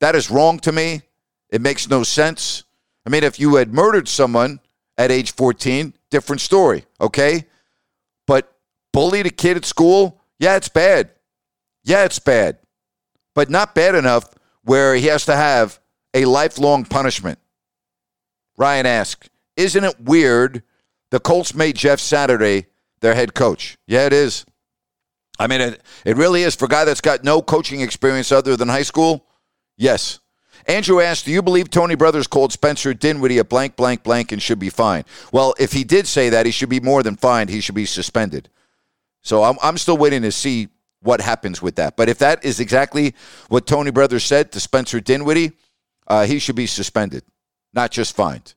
That 0.00 0.14
is 0.14 0.30
wrong 0.30 0.58
to 0.60 0.72
me. 0.72 1.02
It 1.50 1.60
makes 1.60 1.88
no 1.88 2.02
sense. 2.02 2.64
I 3.06 3.10
mean, 3.10 3.24
if 3.24 3.38
you 3.38 3.56
had 3.56 3.72
murdered 3.72 4.08
someone 4.08 4.60
at 4.96 5.10
age 5.10 5.32
14, 5.34 5.94
different 6.10 6.40
story, 6.40 6.84
okay? 7.00 7.46
But 8.26 8.52
bullied 8.92 9.26
a 9.26 9.30
kid 9.30 9.56
at 9.56 9.64
school, 9.64 10.20
yeah, 10.38 10.56
it's 10.56 10.68
bad. 10.68 11.10
Yeah, 11.84 12.04
it's 12.04 12.18
bad. 12.18 12.58
But 13.34 13.50
not 13.50 13.74
bad 13.74 13.94
enough 13.94 14.30
where 14.64 14.94
he 14.94 15.06
has 15.06 15.24
to 15.26 15.36
have 15.36 15.80
a 16.14 16.24
lifelong 16.24 16.84
punishment. 16.84 17.38
Ryan 18.56 18.86
asked, 18.86 19.30
Isn't 19.56 19.84
it 19.84 20.00
weird 20.00 20.62
the 21.10 21.20
Colts 21.20 21.54
made 21.54 21.76
Jeff 21.76 22.00
Saturday 22.00 22.66
their 23.00 23.14
head 23.14 23.34
coach? 23.34 23.76
Yeah, 23.86 24.06
it 24.06 24.12
is. 24.12 24.44
I 25.42 25.48
mean, 25.48 25.60
it, 25.60 25.82
it 26.04 26.16
really 26.16 26.44
is. 26.44 26.54
For 26.54 26.66
a 26.66 26.68
guy 26.68 26.84
that's 26.84 27.00
got 27.00 27.24
no 27.24 27.42
coaching 27.42 27.80
experience 27.80 28.30
other 28.30 28.56
than 28.56 28.68
high 28.68 28.82
school, 28.82 29.26
yes. 29.76 30.20
Andrew 30.68 31.00
asked, 31.00 31.24
Do 31.24 31.32
you 31.32 31.42
believe 31.42 31.68
Tony 31.68 31.96
Brothers 31.96 32.28
called 32.28 32.52
Spencer 32.52 32.94
Dinwiddie 32.94 33.38
a 33.38 33.44
blank, 33.44 33.74
blank, 33.74 34.04
blank 34.04 34.30
and 34.30 34.40
should 34.40 34.60
be 34.60 34.70
fined? 34.70 35.04
Well, 35.32 35.54
if 35.58 35.72
he 35.72 35.82
did 35.82 36.06
say 36.06 36.28
that, 36.28 36.46
he 36.46 36.52
should 36.52 36.68
be 36.68 36.78
more 36.78 37.02
than 37.02 37.16
fined. 37.16 37.50
He 37.50 37.60
should 37.60 37.74
be 37.74 37.86
suspended. 37.86 38.50
So 39.22 39.42
I'm, 39.42 39.56
I'm 39.60 39.78
still 39.78 39.98
waiting 39.98 40.22
to 40.22 40.30
see 40.30 40.68
what 41.00 41.20
happens 41.20 41.60
with 41.60 41.74
that. 41.74 41.96
But 41.96 42.08
if 42.08 42.18
that 42.18 42.44
is 42.44 42.60
exactly 42.60 43.16
what 43.48 43.66
Tony 43.66 43.90
Brothers 43.90 44.24
said 44.24 44.52
to 44.52 44.60
Spencer 44.60 45.00
Dinwiddie, 45.00 45.52
uh, 46.06 46.24
he 46.24 46.38
should 46.38 46.54
be 46.54 46.68
suspended, 46.68 47.24
not 47.74 47.90
just 47.90 48.14
fined. 48.14 48.54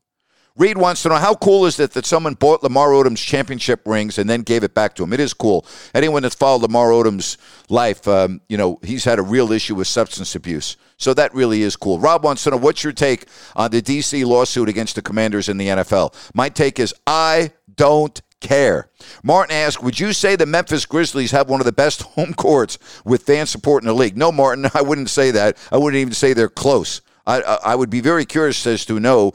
Reed 0.57 0.77
wants 0.77 1.03
to 1.03 1.09
know 1.09 1.15
how 1.15 1.35
cool 1.35 1.65
is 1.65 1.77
it 1.81 1.91
that 1.91 2.05
someone 2.05 2.33
bought 2.33 2.63
Lamar 2.63 2.89
Odom's 2.89 3.19
championship 3.19 3.81
rings 3.85 4.17
and 4.17 4.29
then 4.29 4.41
gave 4.41 4.63
it 4.63 4.73
back 4.73 4.95
to 4.95 5.03
him? 5.03 5.11
It 5.11 5.19
is 5.19 5.33
cool. 5.33 5.65
Anyone 5.93 6.21
that's 6.21 6.35
followed 6.35 6.61
Lamar 6.61 6.91
Odom's 6.91 7.37
life, 7.67 8.07
um, 8.07 8.39
you 8.47 8.55
know, 8.55 8.79
he's 8.81 9.03
had 9.03 9.19
a 9.19 9.21
real 9.21 9.51
issue 9.51 9.75
with 9.75 9.87
substance 9.87 10.33
abuse. 10.33 10.77
So 10.95 11.13
that 11.13 11.33
really 11.35 11.61
is 11.61 11.75
cool. 11.75 11.99
Rob 11.99 12.23
wants 12.23 12.45
to 12.45 12.51
know 12.51 12.57
what's 12.57 12.85
your 12.85 12.93
take 12.93 13.25
on 13.53 13.71
the 13.71 13.81
D.C. 13.81 14.23
lawsuit 14.23 14.69
against 14.69 14.95
the 14.95 15.01
commanders 15.01 15.49
in 15.49 15.57
the 15.57 15.67
NFL? 15.67 16.13
My 16.33 16.47
take 16.47 16.79
is 16.79 16.93
I 17.05 17.51
don't 17.75 18.21
care. 18.39 18.89
Martin 19.23 19.53
asked, 19.53 19.83
Would 19.83 19.99
you 19.99 20.13
say 20.13 20.37
the 20.37 20.45
Memphis 20.45 20.85
Grizzlies 20.85 21.31
have 21.31 21.49
one 21.49 21.59
of 21.59 21.65
the 21.65 21.73
best 21.73 22.01
home 22.13 22.33
courts 22.33 22.77
with 23.03 23.23
fan 23.23 23.45
support 23.45 23.83
in 23.83 23.87
the 23.87 23.93
league? 23.93 24.15
No, 24.15 24.31
Martin, 24.31 24.69
I 24.73 24.83
wouldn't 24.83 25.09
say 25.09 25.31
that. 25.31 25.57
I 25.69 25.77
wouldn't 25.77 25.99
even 25.99 26.13
say 26.13 26.31
they're 26.31 26.47
close. 26.47 27.01
I, 27.27 27.41
I 27.41 27.75
would 27.75 27.89
be 27.89 28.01
very 28.01 28.23
curious 28.23 28.65
as 28.67 28.85
to 28.85 28.99
know 28.99 29.33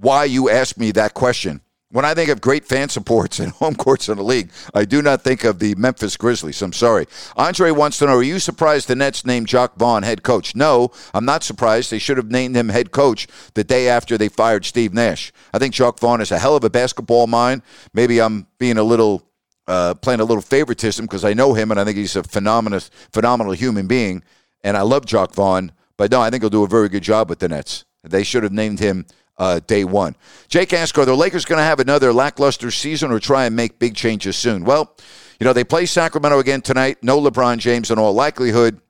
why 0.00 0.24
you 0.24 0.48
asked 0.50 0.78
me 0.78 0.90
that 0.92 1.14
question. 1.14 1.60
When 1.92 2.04
I 2.04 2.14
think 2.14 2.30
of 2.30 2.40
great 2.40 2.64
fan 2.64 2.88
supports 2.88 3.40
and 3.40 3.50
home 3.54 3.74
courts 3.74 4.08
in 4.08 4.16
the 4.16 4.22
league, 4.22 4.50
I 4.74 4.84
do 4.84 5.02
not 5.02 5.22
think 5.22 5.42
of 5.42 5.58
the 5.58 5.74
Memphis 5.74 6.16
Grizzlies. 6.16 6.62
I'm 6.62 6.72
sorry. 6.72 7.06
Andre 7.36 7.72
wants 7.72 7.98
to 7.98 8.06
know 8.06 8.16
Are 8.16 8.22
you 8.22 8.38
surprised 8.38 8.86
the 8.86 8.94
Nets 8.94 9.26
named 9.26 9.48
Jacque 9.48 9.74
Vaughn 9.76 10.04
head 10.04 10.22
coach? 10.22 10.54
No, 10.54 10.92
I'm 11.12 11.24
not 11.24 11.42
surprised. 11.42 11.90
They 11.90 11.98
should 11.98 12.16
have 12.16 12.30
named 12.30 12.56
him 12.56 12.68
head 12.68 12.92
coach 12.92 13.26
the 13.54 13.64
day 13.64 13.88
after 13.88 14.16
they 14.16 14.28
fired 14.28 14.64
Steve 14.64 14.94
Nash. 14.94 15.32
I 15.52 15.58
think 15.58 15.74
Jacque 15.74 15.98
Vaughn 15.98 16.20
is 16.20 16.30
a 16.30 16.38
hell 16.38 16.54
of 16.54 16.62
a 16.64 16.70
basketball 16.70 17.26
mind. 17.26 17.62
Maybe 17.92 18.20
I'm 18.20 18.46
being 18.58 18.78
a 18.78 18.84
little. 18.84 19.26
Uh, 19.66 19.94
playing 19.94 20.18
a 20.18 20.24
little 20.24 20.42
favoritism 20.42 21.04
because 21.04 21.24
I 21.24 21.32
know 21.32 21.54
him 21.54 21.70
and 21.70 21.78
I 21.78 21.84
think 21.84 21.96
he's 21.96 22.16
a 22.16 22.24
phenomenal, 22.24 22.80
phenomenal 23.12 23.52
human 23.52 23.86
being. 23.86 24.24
And 24.64 24.76
I 24.76 24.80
love 24.80 25.06
Jacque 25.06 25.32
Vaughn, 25.32 25.70
but 25.96 26.10
no, 26.10 26.20
I 26.20 26.28
think 26.28 26.42
he'll 26.42 26.50
do 26.50 26.64
a 26.64 26.66
very 26.66 26.88
good 26.88 27.04
job 27.04 27.28
with 27.28 27.38
the 27.38 27.48
Nets. 27.48 27.84
They 28.02 28.24
should 28.24 28.42
have 28.42 28.52
named 28.52 28.80
him 28.80 29.06
uh, 29.40 29.58
day 29.66 29.82
one. 29.84 30.14
Jake 30.48 30.72
asked, 30.72 30.96
are 30.98 31.04
the 31.04 31.16
Lakers 31.16 31.44
going 31.44 31.58
to 31.58 31.64
have 31.64 31.80
another 31.80 32.12
lackluster 32.12 32.70
season 32.70 33.10
or 33.10 33.18
try 33.18 33.46
and 33.46 33.56
make 33.56 33.80
big 33.80 33.96
changes 33.96 34.36
soon? 34.36 34.64
Well, 34.64 34.94
you 35.40 35.46
know, 35.46 35.54
they 35.54 35.64
play 35.64 35.86
Sacramento 35.86 36.38
again 36.38 36.60
tonight. 36.60 36.98
No 37.02 37.18
LeBron 37.20 37.58
James 37.58 37.90
in 37.90 37.98
all 37.98 38.12
likelihood. 38.12 38.80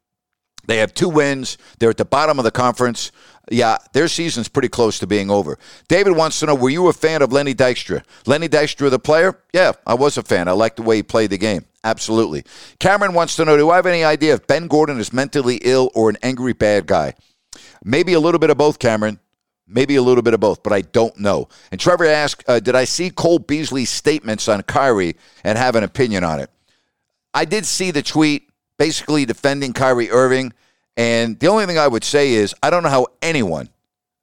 They 0.66 0.78
have 0.78 0.92
two 0.92 1.08
wins. 1.08 1.56
They're 1.78 1.90
at 1.90 1.96
the 1.96 2.04
bottom 2.04 2.38
of 2.38 2.44
the 2.44 2.50
conference. 2.50 3.12
Yeah, 3.50 3.78
their 3.92 4.08
season's 4.08 4.48
pretty 4.48 4.68
close 4.68 4.98
to 4.98 5.06
being 5.06 5.30
over. 5.30 5.56
David 5.88 6.16
wants 6.16 6.40
to 6.40 6.46
know, 6.46 6.54
were 6.56 6.68
you 6.68 6.88
a 6.88 6.92
fan 6.92 7.22
of 7.22 7.32
Lenny 7.32 7.54
Dykstra? 7.54 8.02
Lenny 8.26 8.48
Dykstra, 8.48 8.90
the 8.90 8.98
player? 8.98 9.40
Yeah, 9.52 9.72
I 9.86 9.94
was 9.94 10.18
a 10.18 10.22
fan. 10.22 10.48
I 10.48 10.52
liked 10.52 10.76
the 10.76 10.82
way 10.82 10.96
he 10.96 11.02
played 11.04 11.30
the 11.30 11.38
game. 11.38 11.64
Absolutely. 11.84 12.44
Cameron 12.80 13.14
wants 13.14 13.36
to 13.36 13.44
know, 13.44 13.56
do 13.56 13.70
I 13.70 13.76
have 13.76 13.86
any 13.86 14.02
idea 14.04 14.34
if 14.34 14.46
Ben 14.48 14.66
Gordon 14.66 14.98
is 14.98 15.12
mentally 15.12 15.60
ill 15.62 15.90
or 15.94 16.10
an 16.10 16.18
angry 16.22 16.52
bad 16.52 16.86
guy? 16.86 17.14
Maybe 17.82 18.12
a 18.12 18.20
little 18.20 18.40
bit 18.40 18.50
of 18.50 18.58
both, 18.58 18.78
Cameron. 18.80 19.19
Maybe 19.70 19.96
a 19.96 20.02
little 20.02 20.22
bit 20.22 20.34
of 20.34 20.40
both, 20.40 20.62
but 20.62 20.72
I 20.72 20.80
don't 20.80 21.16
know. 21.18 21.48
And 21.70 21.80
Trevor 21.80 22.06
asked, 22.06 22.44
uh, 22.48 22.60
did 22.60 22.74
I 22.74 22.84
see 22.84 23.10
Cole 23.10 23.38
Beasley's 23.38 23.90
statements 23.90 24.48
on 24.48 24.62
Kyrie 24.62 25.16
and 25.44 25.56
have 25.56 25.76
an 25.76 25.84
opinion 25.84 26.24
on 26.24 26.40
it? 26.40 26.50
I 27.32 27.44
did 27.44 27.64
see 27.64 27.90
the 27.90 28.02
tweet 28.02 28.48
basically 28.78 29.24
defending 29.24 29.72
Kyrie 29.72 30.10
Irving. 30.10 30.52
And 30.96 31.38
the 31.38 31.46
only 31.46 31.66
thing 31.66 31.78
I 31.78 31.86
would 31.86 32.02
say 32.02 32.32
is 32.32 32.54
I 32.62 32.70
don't 32.70 32.82
know 32.82 32.88
how 32.88 33.06
anyone, 33.22 33.68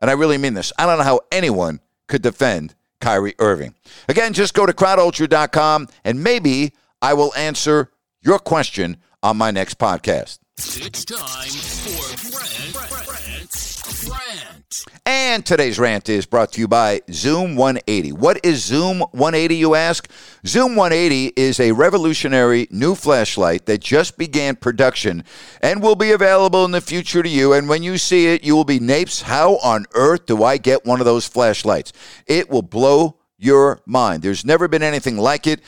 and 0.01 0.09
I 0.11 0.13
really 0.13 0.37
mean 0.37 0.53
this, 0.53 0.73
I 0.77 0.85
don't 0.85 0.97
know 0.97 1.03
how 1.03 1.21
anyone 1.31 1.79
could 2.07 2.21
defend 2.21 2.75
Kyrie 2.99 3.35
Irving. 3.39 3.75
Again, 4.09 4.33
just 4.33 4.53
go 4.53 4.65
to 4.65 4.73
crowdultra.com 4.73 5.87
and 6.03 6.23
maybe 6.23 6.73
I 7.01 7.13
will 7.13 7.33
answer 7.35 7.91
your 8.21 8.39
question 8.39 8.97
on 9.23 9.37
my 9.37 9.51
next 9.51 9.77
podcast. 9.77 10.39
It's 10.59 11.05
time 11.05 11.19
for 11.19 12.31
Brent, 12.31 12.73
Brent, 12.73 14.07
Brent. 14.07 14.85
And 15.05 15.45
today's 15.45 15.77
rant 15.77 16.09
is 16.09 16.25
brought 16.25 16.51
to 16.53 16.59
you 16.59 16.67
by 16.67 17.01
Zoom 17.11 17.55
180. 17.55 18.13
What 18.13 18.43
is 18.43 18.65
Zoom 18.65 19.01
180, 19.01 19.55
you 19.55 19.75
ask? 19.75 20.09
Zoom 20.47 20.75
180 20.75 21.33
is 21.35 21.59
a 21.59 21.73
revolutionary 21.73 22.67
new 22.71 22.95
flashlight 22.95 23.67
that 23.67 23.81
just 23.81 24.17
began 24.17 24.55
production 24.55 25.23
and 25.61 25.83
will 25.83 25.95
be 25.95 26.11
available 26.11 26.65
in 26.65 26.71
the 26.71 26.81
future 26.81 27.21
to 27.21 27.29
you. 27.29 27.53
And 27.53 27.69
when 27.69 27.83
you 27.83 27.99
see 27.99 28.25
it, 28.25 28.43
you 28.43 28.55
will 28.55 28.65
be 28.65 28.79
Napes. 28.79 29.21
How 29.21 29.57
on 29.57 29.85
earth 29.93 30.25
do 30.25 30.43
I 30.43 30.57
get 30.57 30.87
one 30.87 30.99
of 30.99 31.05
those 31.05 31.27
flashlights? 31.27 31.93
It 32.25 32.49
will 32.49 32.63
blow 32.63 33.17
your 33.37 33.81
mind. 33.85 34.23
There's 34.23 34.43
never 34.43 34.67
been 34.67 34.81
anything 34.81 35.17
like 35.17 35.45
it. 35.45 35.61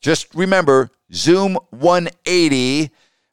Just 0.00 0.32
remember 0.36 0.92
Zoom 1.12 1.58
180 1.70 2.90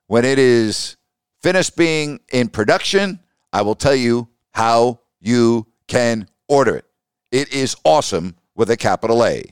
when 0.08 0.26
it 0.26 0.40
is 0.40 0.98
finished 1.44 1.76
being 1.76 2.22
in 2.32 2.48
production, 2.48 3.20
I 3.52 3.62
will 3.62 3.76
tell 3.76 3.94
you 3.96 4.30
how 4.52 5.02
you 5.20 5.68
can 5.88 6.28
order 6.48 6.78
it. 6.78 6.86
It 7.32 7.54
is 7.54 7.76
awesome 7.84 8.36
with 8.56 8.70
a 8.72 8.78
capital 8.78 9.24
A. 9.26 9.44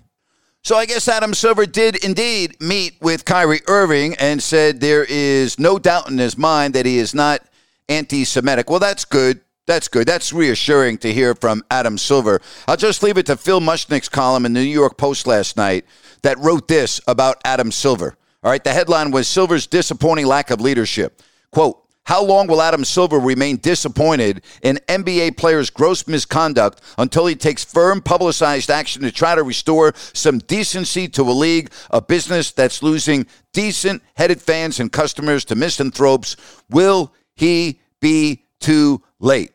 So 0.63 0.75
I 0.75 0.85
guess 0.85 1.07
Adam 1.07 1.33
Silver 1.33 1.65
did 1.65 2.03
indeed 2.03 2.55
meet 2.61 2.95
with 3.01 3.25
Kyrie 3.25 3.61
Irving 3.67 4.15
and 4.19 4.41
said 4.41 4.79
there 4.79 5.03
is 5.03 5.59
no 5.59 5.79
doubt 5.79 6.09
in 6.09 6.17
his 6.17 6.37
mind 6.37 6.75
that 6.75 6.85
he 6.85 6.97
is 6.97 7.13
not 7.15 7.41
anti 7.89 8.23
Semitic. 8.23 8.69
Well, 8.69 8.79
that's 8.79 9.03
good. 9.03 9.41
That's 9.65 9.87
good. 9.87 10.07
That's 10.07 10.31
reassuring 10.31 10.99
to 10.99 11.13
hear 11.13 11.33
from 11.35 11.63
Adam 11.71 11.97
Silver. 11.97 12.41
I'll 12.67 12.77
just 12.77 13.03
leave 13.03 13.17
it 13.17 13.25
to 13.27 13.37
Phil 13.37 13.59
Mushnick's 13.59 14.09
column 14.09 14.45
in 14.45 14.53
the 14.53 14.59
New 14.59 14.67
York 14.67 14.97
Post 14.97 15.27
last 15.27 15.57
night 15.57 15.85
that 16.21 16.37
wrote 16.39 16.67
this 16.67 17.01
about 17.07 17.41
Adam 17.43 17.71
Silver. 17.71 18.15
All 18.43 18.51
right, 18.51 18.63
the 18.63 18.73
headline 18.73 19.11
was 19.11 19.27
Silver's 19.27 19.67
disappointing 19.67 20.25
lack 20.25 20.51
of 20.51 20.61
leadership. 20.61 21.21
Quote, 21.51 21.80
How 22.05 22.23
long 22.23 22.47
will 22.47 22.61
Adam 22.61 22.83
Silver 22.83 23.19
remain 23.19 23.57
disappointed 23.57 24.41
in 24.63 24.79
NBA 24.87 25.37
players' 25.37 25.69
gross 25.69 26.07
misconduct 26.07 26.81
until 26.97 27.27
he 27.27 27.35
takes 27.35 27.63
firm, 27.63 28.01
publicized 28.01 28.71
action 28.71 29.03
to 29.03 29.11
try 29.11 29.35
to 29.35 29.43
restore 29.43 29.93
some 30.13 30.39
decency 30.39 31.07
to 31.09 31.21
a 31.21 31.31
league, 31.31 31.71
a 31.91 32.01
business 32.01 32.51
that's 32.51 32.81
losing 32.81 33.27
decent 33.53 34.01
headed 34.15 34.41
fans 34.41 34.79
and 34.79 34.91
customers 34.91 35.45
to 35.45 35.55
misanthropes? 35.55 36.35
Will 36.69 37.13
he 37.35 37.79
be 37.99 38.45
too 38.59 39.01
late? 39.19 39.51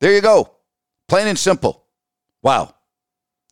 There 0.00 0.14
you 0.14 0.22
go. 0.22 0.50
Plain 1.08 1.28
and 1.28 1.38
simple. 1.38 1.84
Wow. 2.42 2.74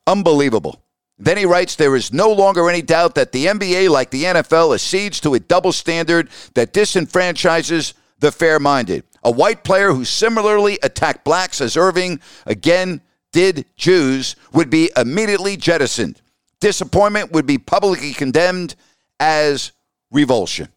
Unbelievable. 0.07 0.83
Then 1.19 1.37
he 1.37 1.45
writes 1.45 1.77
There 1.77 1.95
is 1.95 2.13
no 2.13 2.33
longer 2.33 2.69
any 2.71 2.81
doubt 2.81 3.15
that 3.17 3.33
the 3.33 3.47
NBA, 3.47 3.91
like 3.91 4.11
the 4.11 4.25
NFL, 4.25 4.75
accedes 4.75 5.21
to 5.21 5.35
a 5.35 5.41
double 5.41 5.73
standard 5.73 6.31
that 6.55 6.73
disenfranchises 6.73 7.93
the 8.21 8.33
fair 8.33 8.59
minded. 8.59 9.05
A 9.23 9.31
white 9.31 9.65
player 9.65 9.93
who 9.93 10.05
similarly 10.05 10.79
attacked 10.83 11.25
blacks 11.25 11.61
as 11.61 11.77
Irving 11.77 12.21
again 12.47 13.01
did 13.33 13.67
Jews 13.77 14.37
would 14.53 14.71
be 14.71 14.91
immediately 14.97 15.57
jettisoned. 15.57 16.21
Disappointment 16.61 17.33
would 17.33 17.47
be 17.47 17.59
publicly 17.59 18.13
condemned 18.13 18.75
as 19.19 19.73
revulsion. 20.11 20.69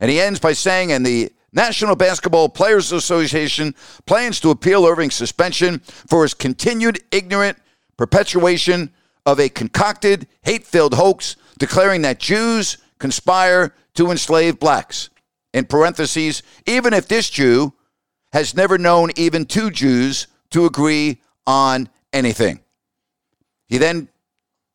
And 0.00 0.10
he 0.10 0.20
ends 0.20 0.40
by 0.40 0.52
saying, 0.52 0.92
and 0.92 1.04
the 1.04 1.30
National 1.52 1.96
Basketball 1.96 2.48
Players 2.48 2.92
Association 2.92 3.74
plans 4.06 4.40
to 4.40 4.50
appeal 4.50 4.86
Irving's 4.86 5.14
suspension 5.14 5.80
for 5.80 6.22
his 6.22 6.34
continued 6.34 7.00
ignorant 7.10 7.58
perpetuation 7.96 8.90
of 9.26 9.38
a 9.38 9.48
concocted, 9.48 10.26
hate 10.42 10.66
filled 10.66 10.94
hoax 10.94 11.36
declaring 11.58 12.02
that 12.02 12.18
Jews 12.18 12.78
conspire 12.98 13.74
to 13.94 14.10
enslave 14.10 14.58
blacks. 14.58 15.10
In 15.52 15.66
parentheses, 15.66 16.42
even 16.66 16.94
if 16.94 17.08
this 17.08 17.28
Jew 17.28 17.74
has 18.32 18.54
never 18.54 18.78
known 18.78 19.10
even 19.16 19.44
two 19.44 19.70
Jews 19.70 20.26
to 20.50 20.64
agree 20.64 21.20
on 21.46 21.88
anything. 22.12 22.60
He 23.66 23.78
then 23.78 24.08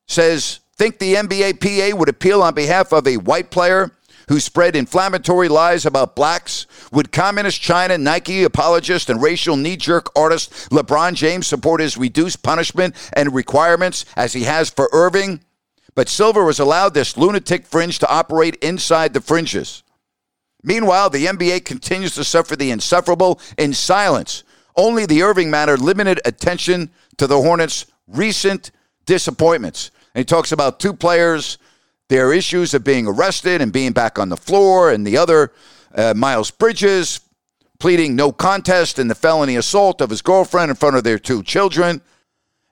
says, 0.07 0.59
Think 0.75 0.99
the 0.99 1.15
NBA 1.15 1.59
PA 1.59 1.97
would 1.97 2.09
appeal 2.09 2.43
on 2.43 2.53
behalf 2.53 2.91
of 2.93 3.07
a 3.07 3.17
white 3.17 3.49
player 3.49 3.91
who 4.27 4.39
spread 4.39 4.75
inflammatory 4.75 5.47
lies 5.47 5.85
about 5.85 6.15
blacks? 6.15 6.67
Would 6.91 7.11
communist 7.11 7.61
China, 7.61 7.97
Nike 7.97 8.43
apologist, 8.43 9.09
and 9.09 9.21
racial 9.21 9.55
knee 9.55 9.77
jerk 9.77 10.11
artist 10.15 10.69
LeBron 10.69 11.13
James 11.15 11.47
support 11.47 11.81
his 11.81 11.97
reduced 11.97 12.43
punishment 12.43 12.95
and 13.13 13.33
requirements 13.33 14.05
as 14.15 14.33
he 14.33 14.43
has 14.43 14.69
for 14.69 14.89
Irving? 14.91 15.41
But 15.95 16.09
Silver 16.09 16.43
was 16.43 16.59
allowed 16.59 16.93
this 16.93 17.17
lunatic 17.17 17.65
fringe 17.65 17.97
to 17.99 18.09
operate 18.09 18.55
inside 18.57 19.13
the 19.13 19.21
fringes. 19.21 19.81
Meanwhile, 20.67 21.11
the 21.11 21.27
NBA 21.27 21.63
continues 21.63 22.13
to 22.15 22.25
suffer 22.25 22.57
the 22.57 22.71
insufferable 22.71 23.39
in 23.57 23.73
silence. 23.73 24.43
Only 24.75 25.05
the 25.05 25.23
Irving 25.23 25.49
matter 25.49 25.77
limited 25.77 26.19
attention 26.25 26.91
to 27.15 27.25
the 27.25 27.41
Hornets' 27.41 27.85
recent 28.05 28.71
disappointments. 29.05 29.91
And 30.13 30.19
he 30.19 30.25
talks 30.25 30.51
about 30.51 30.81
two 30.81 30.91
players, 30.91 31.57
their 32.09 32.33
issues 32.33 32.73
of 32.73 32.83
being 32.83 33.07
arrested 33.07 33.61
and 33.61 33.71
being 33.71 33.93
back 33.93 34.19
on 34.19 34.27
the 34.27 34.35
floor, 34.35 34.91
and 34.91 35.07
the 35.07 35.15
other, 35.15 35.53
uh, 35.95 36.13
Miles 36.13 36.51
Bridges, 36.51 37.21
pleading 37.79 38.17
no 38.17 38.33
contest 38.33 38.99
in 38.99 39.07
the 39.07 39.15
felony 39.15 39.55
assault 39.55 40.01
of 40.01 40.09
his 40.09 40.21
girlfriend 40.21 40.69
in 40.69 40.75
front 40.75 40.97
of 40.97 41.05
their 41.05 41.17
two 41.17 41.43
children. 41.43 42.01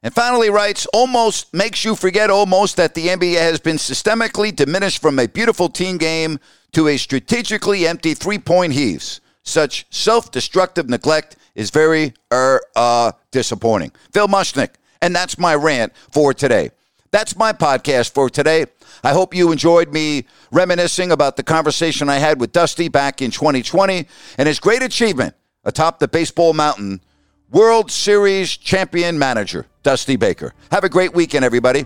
And 0.05 0.13
finally 0.13 0.51
writes, 0.51 0.85
almost 0.93 1.51
makes 1.51 1.83
you 1.83 1.95
forget 1.95 2.29
almost 2.29 2.77
that 2.77 2.93
the 2.93 3.07
NBA 3.07 3.39
has 3.39 3.59
been 3.59 3.77
systemically 3.77 4.55
diminished 4.55 5.01
from 5.01 5.17
a 5.17 5.27
beautiful 5.27 5.67
team 5.67 5.97
game 5.97 6.39
to 6.73 6.89
a 6.89 6.97
strategically 6.97 7.87
empty 7.87 8.13
three 8.13 8.37
point 8.37 8.73
heaves. 8.73 9.19
Such 9.41 9.87
self 9.89 10.29
destructive 10.29 10.89
neglect 10.89 11.37
is 11.55 11.71
very 11.71 12.13
er, 12.31 12.61
uh, 12.75 13.13
disappointing. 13.31 13.93
Phil 14.13 14.27
Mushnick, 14.27 14.75
and 15.01 15.15
that's 15.15 15.39
my 15.39 15.55
rant 15.55 15.91
for 16.11 16.35
today. 16.35 16.69
That's 17.09 17.35
my 17.35 17.51
podcast 17.51 18.13
for 18.13 18.29
today. 18.29 18.67
I 19.03 19.11
hope 19.11 19.33
you 19.33 19.51
enjoyed 19.51 19.91
me 19.91 20.25
reminiscing 20.51 21.13
about 21.13 21.35
the 21.35 21.41
conversation 21.41 22.09
I 22.09 22.17
had 22.17 22.39
with 22.39 22.51
Dusty 22.51 22.89
back 22.89 23.23
in 23.23 23.31
2020 23.31 24.05
and 24.37 24.47
his 24.47 24.59
great 24.59 24.83
achievement 24.83 25.33
atop 25.63 25.97
the 25.97 26.07
baseball 26.07 26.53
mountain 26.53 27.01
World 27.49 27.89
Series 27.89 28.55
champion 28.57 29.17
manager, 29.17 29.65
Dusty 29.86 30.15
Baker. 30.15 30.56
Have 30.71 30.84
a 30.84 30.89
great 30.89 31.13
weekend, 31.13 31.45
everybody. 31.45 31.86